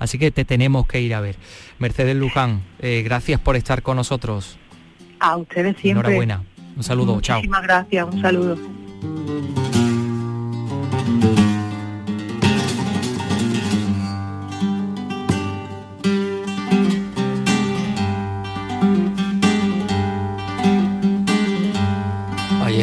[0.00, 1.36] Así que te tenemos que ir a ver.
[1.78, 4.58] Mercedes Luján, eh, gracias por estar con nosotros.
[5.20, 6.08] A ustedes siempre.
[6.08, 6.42] Enhorabuena.
[6.76, 7.36] Un saludo, chao.
[7.36, 8.58] Muchísimas gracias, un saludo.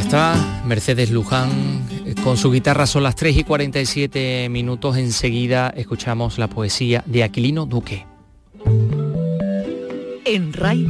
[0.07, 1.86] está Mercedes Luján
[2.27, 2.85] con su guitarra.
[2.87, 4.97] Son las 3 y 47 minutos.
[4.97, 8.05] Enseguida escuchamos la poesía de Aquilino Duque.
[10.25, 10.89] En RAI,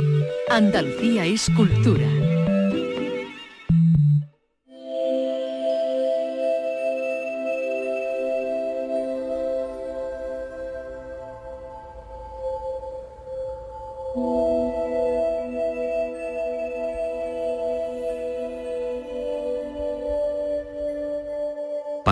[0.50, 2.08] Andalucía es cultura.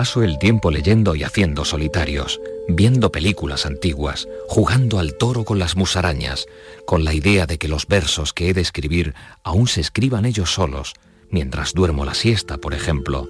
[0.06, 5.76] Paso el tiempo leyendo y haciendo solitarios, viendo películas antiguas, jugando al toro con las
[5.76, 6.46] musarañas,
[6.86, 10.54] con la idea de que los versos que he de escribir aún se escriban ellos
[10.54, 10.94] solos,
[11.32, 13.28] mientras duermo la siesta, por ejemplo.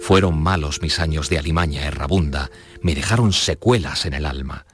[0.00, 4.64] Fueron malos mis años de alimaña errabunda, me dejaron secuelas en el alma.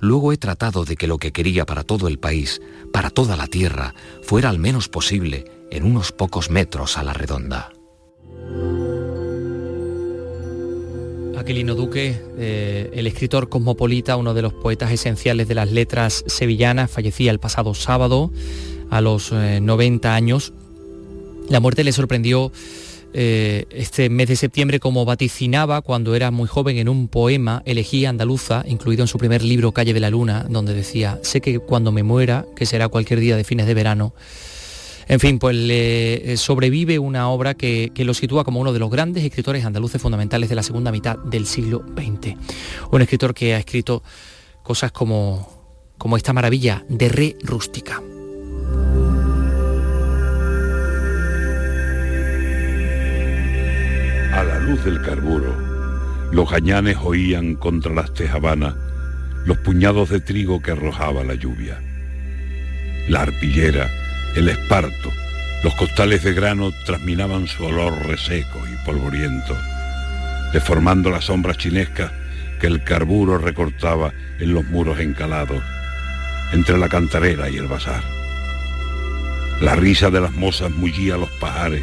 [0.00, 2.60] Luego he tratado de que lo que quería para todo el país,
[2.92, 7.70] para toda la tierra, fuera al menos posible en unos pocos metros a la redonda.
[11.42, 16.88] Aquilino Duque, eh, el escritor cosmopolita, uno de los poetas esenciales de las letras sevillanas,
[16.88, 18.30] fallecía el pasado sábado
[18.90, 20.52] a los 90 eh, años.
[21.48, 22.52] La muerte le sorprendió
[23.12, 28.08] eh, este mes de septiembre como vaticinaba cuando era muy joven en un poema, Elegía
[28.08, 31.90] Andaluza, incluido en su primer libro Calle de la Luna, donde decía, sé que cuando
[31.90, 34.14] me muera, que será cualquier día de fines de verano,
[35.08, 38.90] en fin, pues le eh, sobrevive una obra que, lo sitúa como uno de los
[38.90, 42.36] grandes escritores andaluces fundamentales de la segunda mitad del siglo XX.
[42.90, 44.02] Un escritor que ha escrito
[44.62, 48.02] cosas como, como esta maravilla de re rústica.
[54.32, 55.54] A la luz del carburo,
[56.32, 58.74] los gañanes oían contra las tejabanas
[59.44, 61.80] los puñados de trigo que arrojaba la lluvia.
[63.08, 63.90] La arpillera
[64.34, 65.12] el esparto,
[65.62, 69.56] los costales de grano transminaban su olor reseco y polvoriento,
[70.52, 72.10] deformando las sombras chinescas
[72.60, 75.62] que el carburo recortaba en los muros encalados.
[76.52, 78.02] entre la cantarera y el bazar.
[79.62, 81.82] La risa de las mozas mullía los pajares,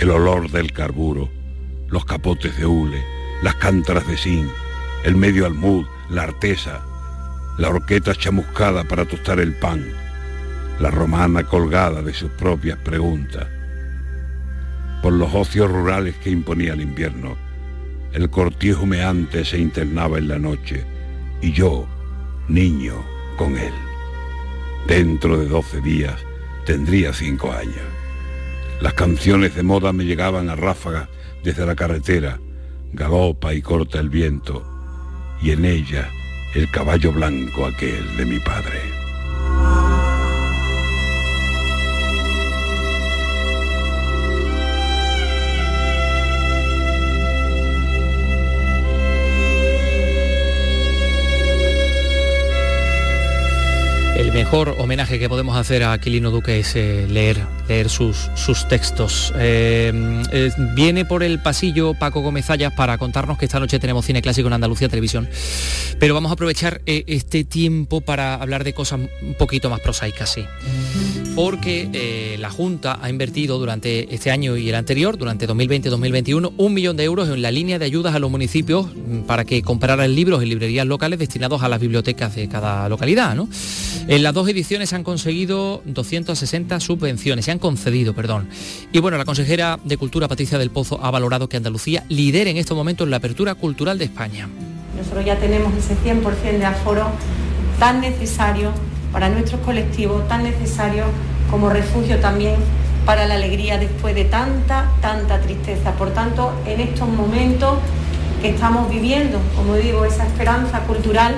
[0.00, 1.30] el olor del carburo,
[1.88, 3.02] los capotes de hule,
[3.42, 4.50] las cántaras de zinc,
[5.04, 6.82] el medio almud, la artesa,
[7.56, 9.82] la horqueta chamuscada para tostar el pan,
[10.80, 13.46] la romana colgada de sus propias preguntas.
[15.02, 17.36] Por los ocios rurales que imponía el invierno,
[18.12, 20.84] el cortijo humeante se internaba en la noche
[21.40, 21.86] y yo,
[22.48, 22.94] niño,
[23.36, 23.72] con él.
[24.86, 26.16] Dentro de doce días
[26.64, 27.76] tendría cinco años.
[28.80, 31.08] Las canciones de moda me llegaban a ráfagas
[31.42, 32.38] desde la carretera,
[32.92, 34.64] galopa y corta el viento,
[35.42, 36.08] y en ella
[36.54, 39.07] el caballo blanco aquel de mi padre.
[54.18, 57.38] El mejor homenaje que podemos hacer a Aquilino Duque es eh, leer,
[57.68, 59.32] leer sus, sus textos.
[59.38, 59.92] Eh,
[60.32, 64.48] eh, viene por el pasillo Paco Gómez para contarnos que esta noche tenemos cine clásico
[64.48, 65.28] en Andalucía Televisión.
[66.00, 70.44] Pero vamos a aprovechar este tiempo para hablar de cosas un poquito más prosaicas, sí.
[71.38, 76.96] Porque la Junta ha invertido durante este año y el anterior, durante 2020-2021, un millón
[76.96, 80.42] de euros en la línea de ayudas a los municipios mm, para que compraran libros
[80.42, 83.36] en librerías locales destinados a las bibliotecas de cada localidad.
[83.36, 83.48] ¿no?
[84.08, 88.48] En las dos ediciones han conseguido 260 subvenciones, se han concedido, perdón.
[88.92, 92.56] Y bueno, la consejera de Cultura, Patricia del Pozo, ha valorado que Andalucía lidere en
[92.56, 94.48] estos momentos la apertura cultural de España.
[94.96, 97.08] Nosotros ya tenemos ese 100% de aforo
[97.78, 98.72] tan necesario
[99.12, 101.04] para nuestros colectivos, tan necesario
[101.50, 102.56] como refugio también
[103.04, 105.92] para la alegría después de tanta, tanta tristeza.
[105.92, 107.78] Por tanto, en estos momentos
[108.42, 111.34] que estamos viviendo, como digo, esa esperanza cultural,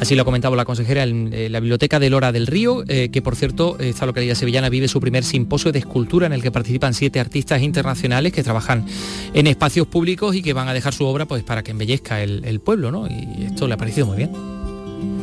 [0.00, 3.10] Así lo ha comentado la consejera en eh, la Biblioteca de Lora del Río, eh,
[3.10, 6.50] que por cierto, esta localidad sevillana vive su primer simposio de escultura en el que
[6.50, 8.84] participan siete artistas internacionales que trabajan
[9.32, 12.60] en espacios públicos y que van a dejar su obra pues, para que embellezca el,
[12.60, 13.06] pueblo, ¿no?
[13.06, 14.30] Y esto le ha parecido muy bien.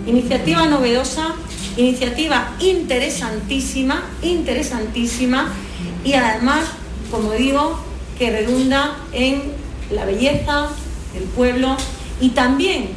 [0.06, 1.36] Iniciativa novedosa,
[1.78, 5.50] iniciativa interesantísima, interesantísima
[6.04, 6.66] y además,
[7.12, 7.80] como digo,
[8.18, 9.54] que redunda en
[9.92, 10.70] la belleza
[11.14, 11.78] del pueblo
[12.20, 12.90] y también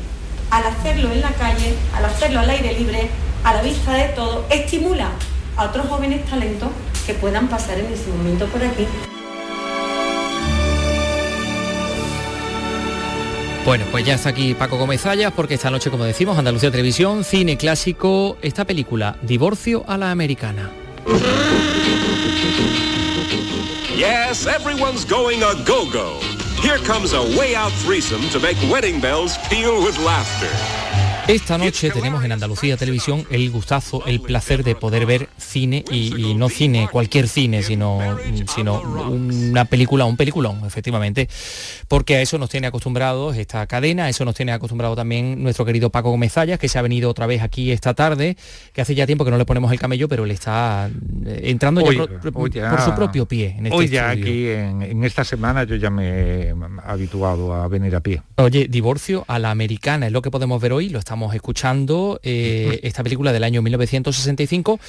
[0.51, 3.09] al hacerlo en la calle, al hacerlo al aire libre,
[3.43, 5.11] a la vista de todo, estimula
[5.57, 6.71] a otros jóvenes talentos
[7.07, 8.87] que puedan pasar en ese momento por aquí.
[13.65, 15.03] Bueno, pues ya está aquí Paco Gómez
[15.35, 20.71] porque esta noche, como decimos, Andalucía Televisión, cine clásico, esta película, Divorcio a la Americana.
[26.65, 30.94] Here comes a way out threesome to make wedding bells peal with laughter.
[31.27, 36.35] Esta noche tenemos en Andalucía Televisión el gustazo, el placer de poder ver cine y,
[36.35, 38.19] no cine, cualquier cine, sino,
[38.55, 41.31] sino una película, un peliculón, efectivamente,
[41.89, 45.65] porque a eso nos tiene acostumbrados esta cadena, a eso nos tiene acostumbrado también nuestro
[45.65, 48.37] querido Paco Gómez que se ha venido otra vez aquí esta tarde,
[48.73, 50.91] que hace ya tiempo que no le ponemos el camello, pero le está
[51.25, 53.55] eh, entrando ya, por, su propio pie.
[53.57, 56.55] En este hoy ya aquí en, en esta semana yo ya me he
[56.85, 58.21] habituado a venir a pie.
[58.37, 62.19] Oye, divorcio a la americana es lo que podemos ver hoy, lo está estamos escuchando
[62.25, 64.81] eh, esta película del año 1965.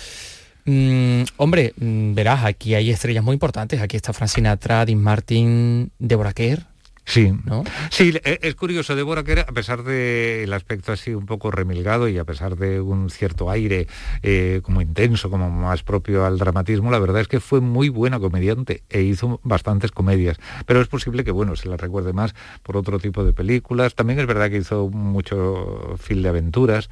[0.65, 3.79] Mm, hombre, mm, verás, aquí hay estrellas muy importantes.
[3.79, 6.65] Aquí está Francina Dean Martin, Deborah Kerr,
[7.05, 7.63] Sí, ¿no?
[7.91, 12.17] sí, e, es curioso, Débora, que a pesar del aspecto así un poco remilgado y
[12.17, 13.87] a pesar de un cierto aire
[14.23, 18.19] eh, como intenso, como más propio al dramatismo, la verdad es que fue muy buena
[18.19, 20.37] comediante e hizo bastantes comedias.
[20.65, 22.33] Pero es posible que, bueno, se la recuerde más
[22.63, 23.93] por otro tipo de películas.
[23.93, 26.89] También es verdad que hizo mucho film de aventuras.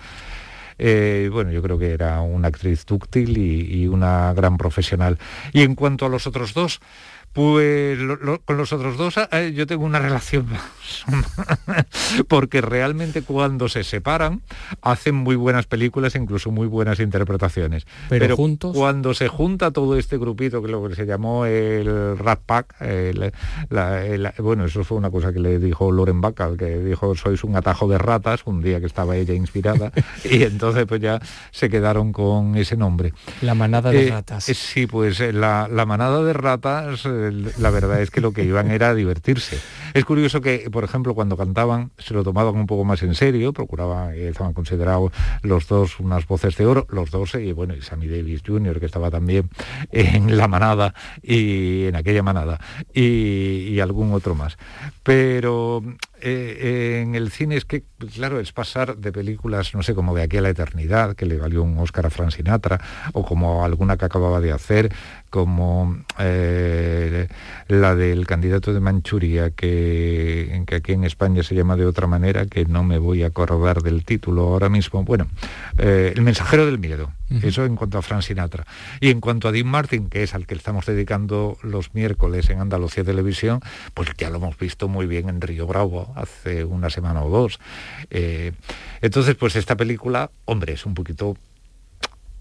[0.78, 5.18] Eh, bueno, yo creo que era una actriz dúctil y una gran profesional.
[5.54, 6.82] Y en cuanto a los otros dos,
[7.34, 8.00] pues
[8.46, 10.48] con los otros dos ah, eh, yo tengo una relación
[12.28, 14.42] porque realmente cuando se separan
[14.82, 17.86] hacen muy buenas películas, incluso muy buenas interpretaciones.
[18.10, 18.76] Pero, juntos.
[18.76, 22.76] Cuando se junta todo este grupito que lo que se llamó el Rat Pack,
[24.40, 27.88] bueno, eso fue una cosa que le dijo Loren Bacall, que dijo sois un atajo
[27.88, 29.92] de ratas, un día que estaba ella inspirada,
[30.24, 31.20] y entonces pues ya
[31.52, 33.14] se quedaron con ese nombre.
[33.42, 34.50] La manada de eh, ratas.
[34.50, 38.72] Eh, sí, pues la, la manada de ratas la verdad es que lo que iban
[38.72, 39.60] era divertirse.
[39.94, 43.54] Es curioso que, por ejemplo, cuando cantaban se lo tomaban un poco más en serio,
[43.54, 45.12] procuraban, eh, estaban considerados
[45.44, 48.88] los dos unas voces de oro, los dos, y bueno, y Sammy Davis Jr., que
[48.88, 49.50] estaba también
[49.92, 52.60] en la manada y en aquella manada,
[52.94, 54.58] y, algún otro más.
[55.04, 55.84] Pero
[56.22, 57.84] eh, en el cine es que,
[58.16, 61.38] claro, es pasar de películas, no sé, como de aquí a la eternidad, que le
[61.38, 62.80] valió un Oscar a Frank Sinatra,
[63.12, 64.94] o como alguna que acababa de hacer,
[65.30, 67.28] como eh,
[67.68, 69.83] la del candidato de Manchuria, que,
[70.66, 73.82] que, aquí en España se llama de otra manera, que no me voy a acordar
[73.82, 75.04] del título ahora mismo.
[75.04, 75.28] Bueno,
[75.78, 77.12] eh, El mensajero del miedo,
[77.42, 78.66] eso en cuanto a Frank Sinatra.
[79.00, 82.60] Y en cuanto a Dean Martin, que es al que estamos dedicando los miércoles en
[82.60, 83.60] Andalucía Televisión,
[83.94, 87.60] pues ya lo hemos visto muy bien en Río Bravo hace una semana o dos.
[88.10, 88.54] Eh,
[89.02, 91.38] entonces, pues esta película, hombre, es un poquito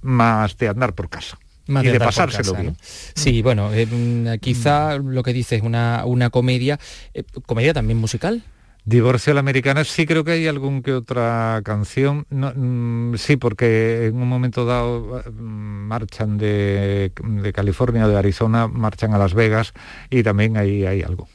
[0.03, 2.77] más de andar por casa y de, pasárselo bien.
[3.15, 6.79] Sí, bueno, eh, mm, quizá lo que dice es una, una comedia,
[7.15, 8.43] eh, comedia también musical.
[8.85, 14.07] Divorcio a la americana, sí creo que hay algún que otra canción, mm, sí, porque
[14.07, 19.73] en un momento dado mm, marchan de, de, California, de Arizona, marchan a Las Vegas
[20.11, 21.29] y también ahí hay algo.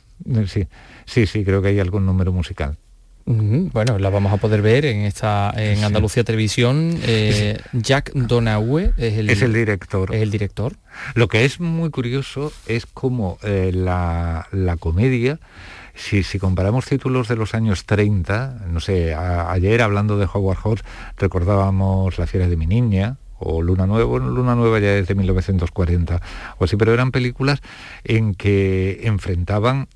[0.48, 0.68] Sí,
[1.06, 2.78] sí, sí, creo que hay algún número musical.
[3.30, 6.98] Bueno, la vamos a poder ver en esta en Andalucía Televisión.
[7.04, 10.16] Eh, Jack Donaue es el, es el director.
[10.16, 10.78] Es el director.
[11.14, 14.48] Lo que es muy curioso es cómo eh, la,
[14.80, 15.42] comedia,
[15.94, 20.84] si, si, comparamos títulos de los años 30, no sé, ayer hablando de Howard Hawks
[21.18, 25.16] recordábamos La fiera de mi niña, o Luna Nueva, bueno, Luna Nueva ya es de
[25.16, 26.22] 1940
[26.60, 27.62] o así, pero eran películas
[28.06, 29.90] en que enfrentaban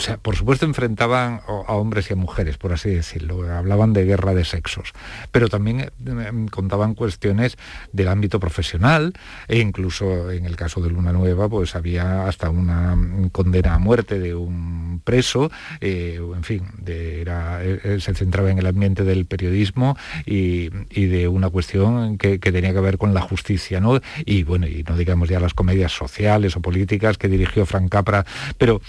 [0.00, 4.06] o sea, por supuesto enfrentaban a hombres y a mujeres, por así decirlo, hablaban de
[4.06, 4.94] guerra de sexos,
[5.30, 7.58] pero también em, contaban cuestiones
[7.92, 9.12] del ámbito profesional
[9.46, 12.96] e incluso en el caso de Luna Nueva, pues había hasta una
[13.30, 15.50] condena a muerte de un preso,
[15.82, 22.16] eh, en fin, eh, se centraba en el ambiente del periodismo y, de una cuestión
[22.16, 24.00] que, que, tenía que ver con la justicia, ¿no?
[24.24, 28.24] Y bueno, y no digamos ya las comedias sociales o políticas que dirigió Frank Capra,
[28.56, 28.80] pero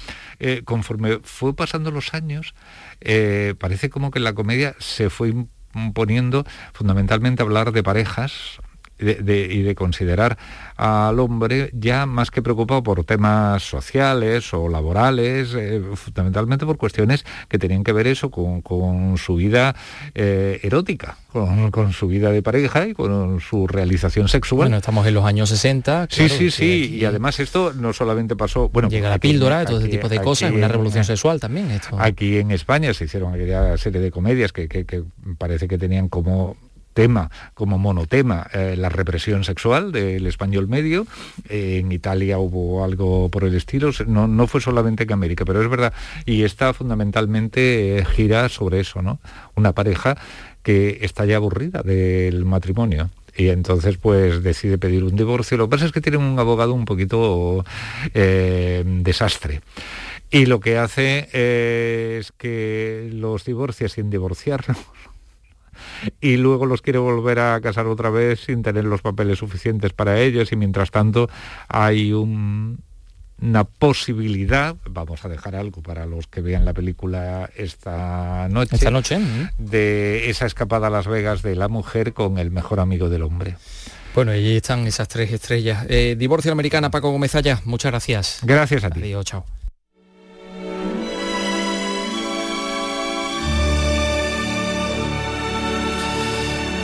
[0.43, 2.53] eh, conforme fue pasando los años,
[3.01, 5.33] eh, parece como que la comedia se fue
[5.93, 8.59] poniendo fundamentalmente a hablar de parejas,
[9.01, 10.37] y de considerar
[10.81, 17.23] al hombre ya más que preocupado por temas sociales o laborales, eh, fundamentalmente por cuestiones
[17.47, 18.63] que tenían que ver eso con,
[19.17, 19.75] su vida
[20.15, 24.69] eh, erótica, con, su vida de pareja y con su realización sexual.
[24.69, 26.07] Bueno, estamos en los años 60.
[26.09, 28.69] sí, sí, sí, y además esto no solamente pasó...
[28.69, 31.69] Bueno, Llega la píldora, todo ese tipo de cosas, una revolución sexual también.
[31.69, 31.95] Esto.
[31.99, 35.03] Aquí en España se hicieron aquella serie de comedias que
[35.37, 36.57] parece que tenían como
[36.93, 41.07] tema como monotema eh, la represión sexual del español medio.
[41.49, 45.69] en Italia hubo algo por el estilo, no, no, fue solamente en América, pero es
[45.69, 45.93] verdad.
[46.25, 49.19] Y está fundamentalmente eh, gira sobre eso, ¿no?
[49.55, 50.17] Una pareja
[50.63, 53.09] que está ya aburrida del matrimonio.
[53.35, 55.57] Y entonces pues decide pedir un divorcio.
[55.57, 57.63] Lo que pasa es que tiene un abogado un poquito
[58.13, 59.61] eh, desastre.
[60.29, 64.77] Y lo que hace es que los divorcia sin divorciarnos
[66.19, 70.19] y luego los quiere volver a casar otra vez sin tener los papeles suficientes para
[70.19, 71.29] ellos y mientras tanto
[71.67, 78.75] hay una posibilidad, vamos a dejar algo para los que vean la película esta noche,
[78.75, 79.19] esta noche
[79.57, 83.55] de esa escapada a Las Vegas de la mujer con el mejor amigo del hombre.
[84.13, 85.85] Bueno, ahí están esas tres estrellas.
[85.87, 87.33] Eh, Divorcio Americana, Paco Gómez
[87.63, 88.39] muchas gracias.
[88.43, 88.99] Gracias a ti.
[88.99, 89.45] Adiós, chao.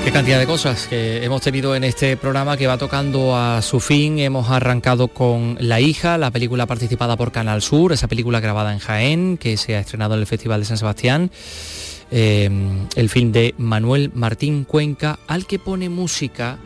[0.07, 3.81] Qué cantidad de cosas que hemos tenido en este programa que va tocando a su
[3.81, 4.19] fin.
[4.19, 8.79] Hemos arrancado con La hija, la película participada por Canal Sur, esa película grabada en
[8.79, 11.29] Jaén, que se ha estrenado en el Festival de San Sebastián.
[12.09, 12.49] Eh,
[12.95, 16.57] el film de Manuel Martín Cuenca, al que pone música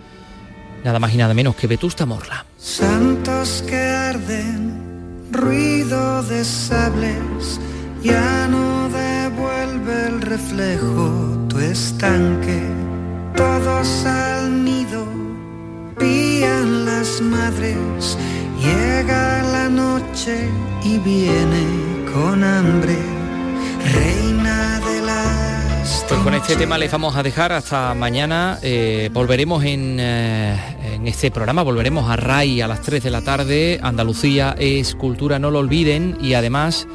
[0.83, 2.45] nada más y nada menos que Vetusta Morla.
[2.59, 7.59] Santos que arden, ruido de sables,
[8.03, 12.90] ya no devuelve el reflejo tu estanque
[13.35, 15.05] todos al nido,
[15.97, 18.17] pían las madres,
[18.59, 20.49] llega la noche
[20.83, 21.65] y viene
[22.13, 22.97] con hambre,
[23.93, 26.05] reina de las...
[26.07, 28.59] Pues con este tema les vamos a dejar hasta mañana.
[28.61, 30.57] Eh, volveremos en, eh,
[30.93, 33.79] en, este programa, volveremos a RAI a las 3 de la tarde.
[33.81, 36.17] Andalucía es cultura, no lo olviden.
[36.21, 36.87] Y además,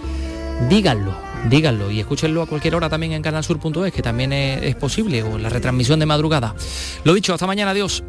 [0.69, 5.23] díganlo, díganlo y escúchenlo a cualquier hora también en canalsur.es, que también es, es posible,
[5.23, 6.55] o la retransmisión de madrugada.
[7.05, 8.03] Lo dicho, hasta mañana, adiós.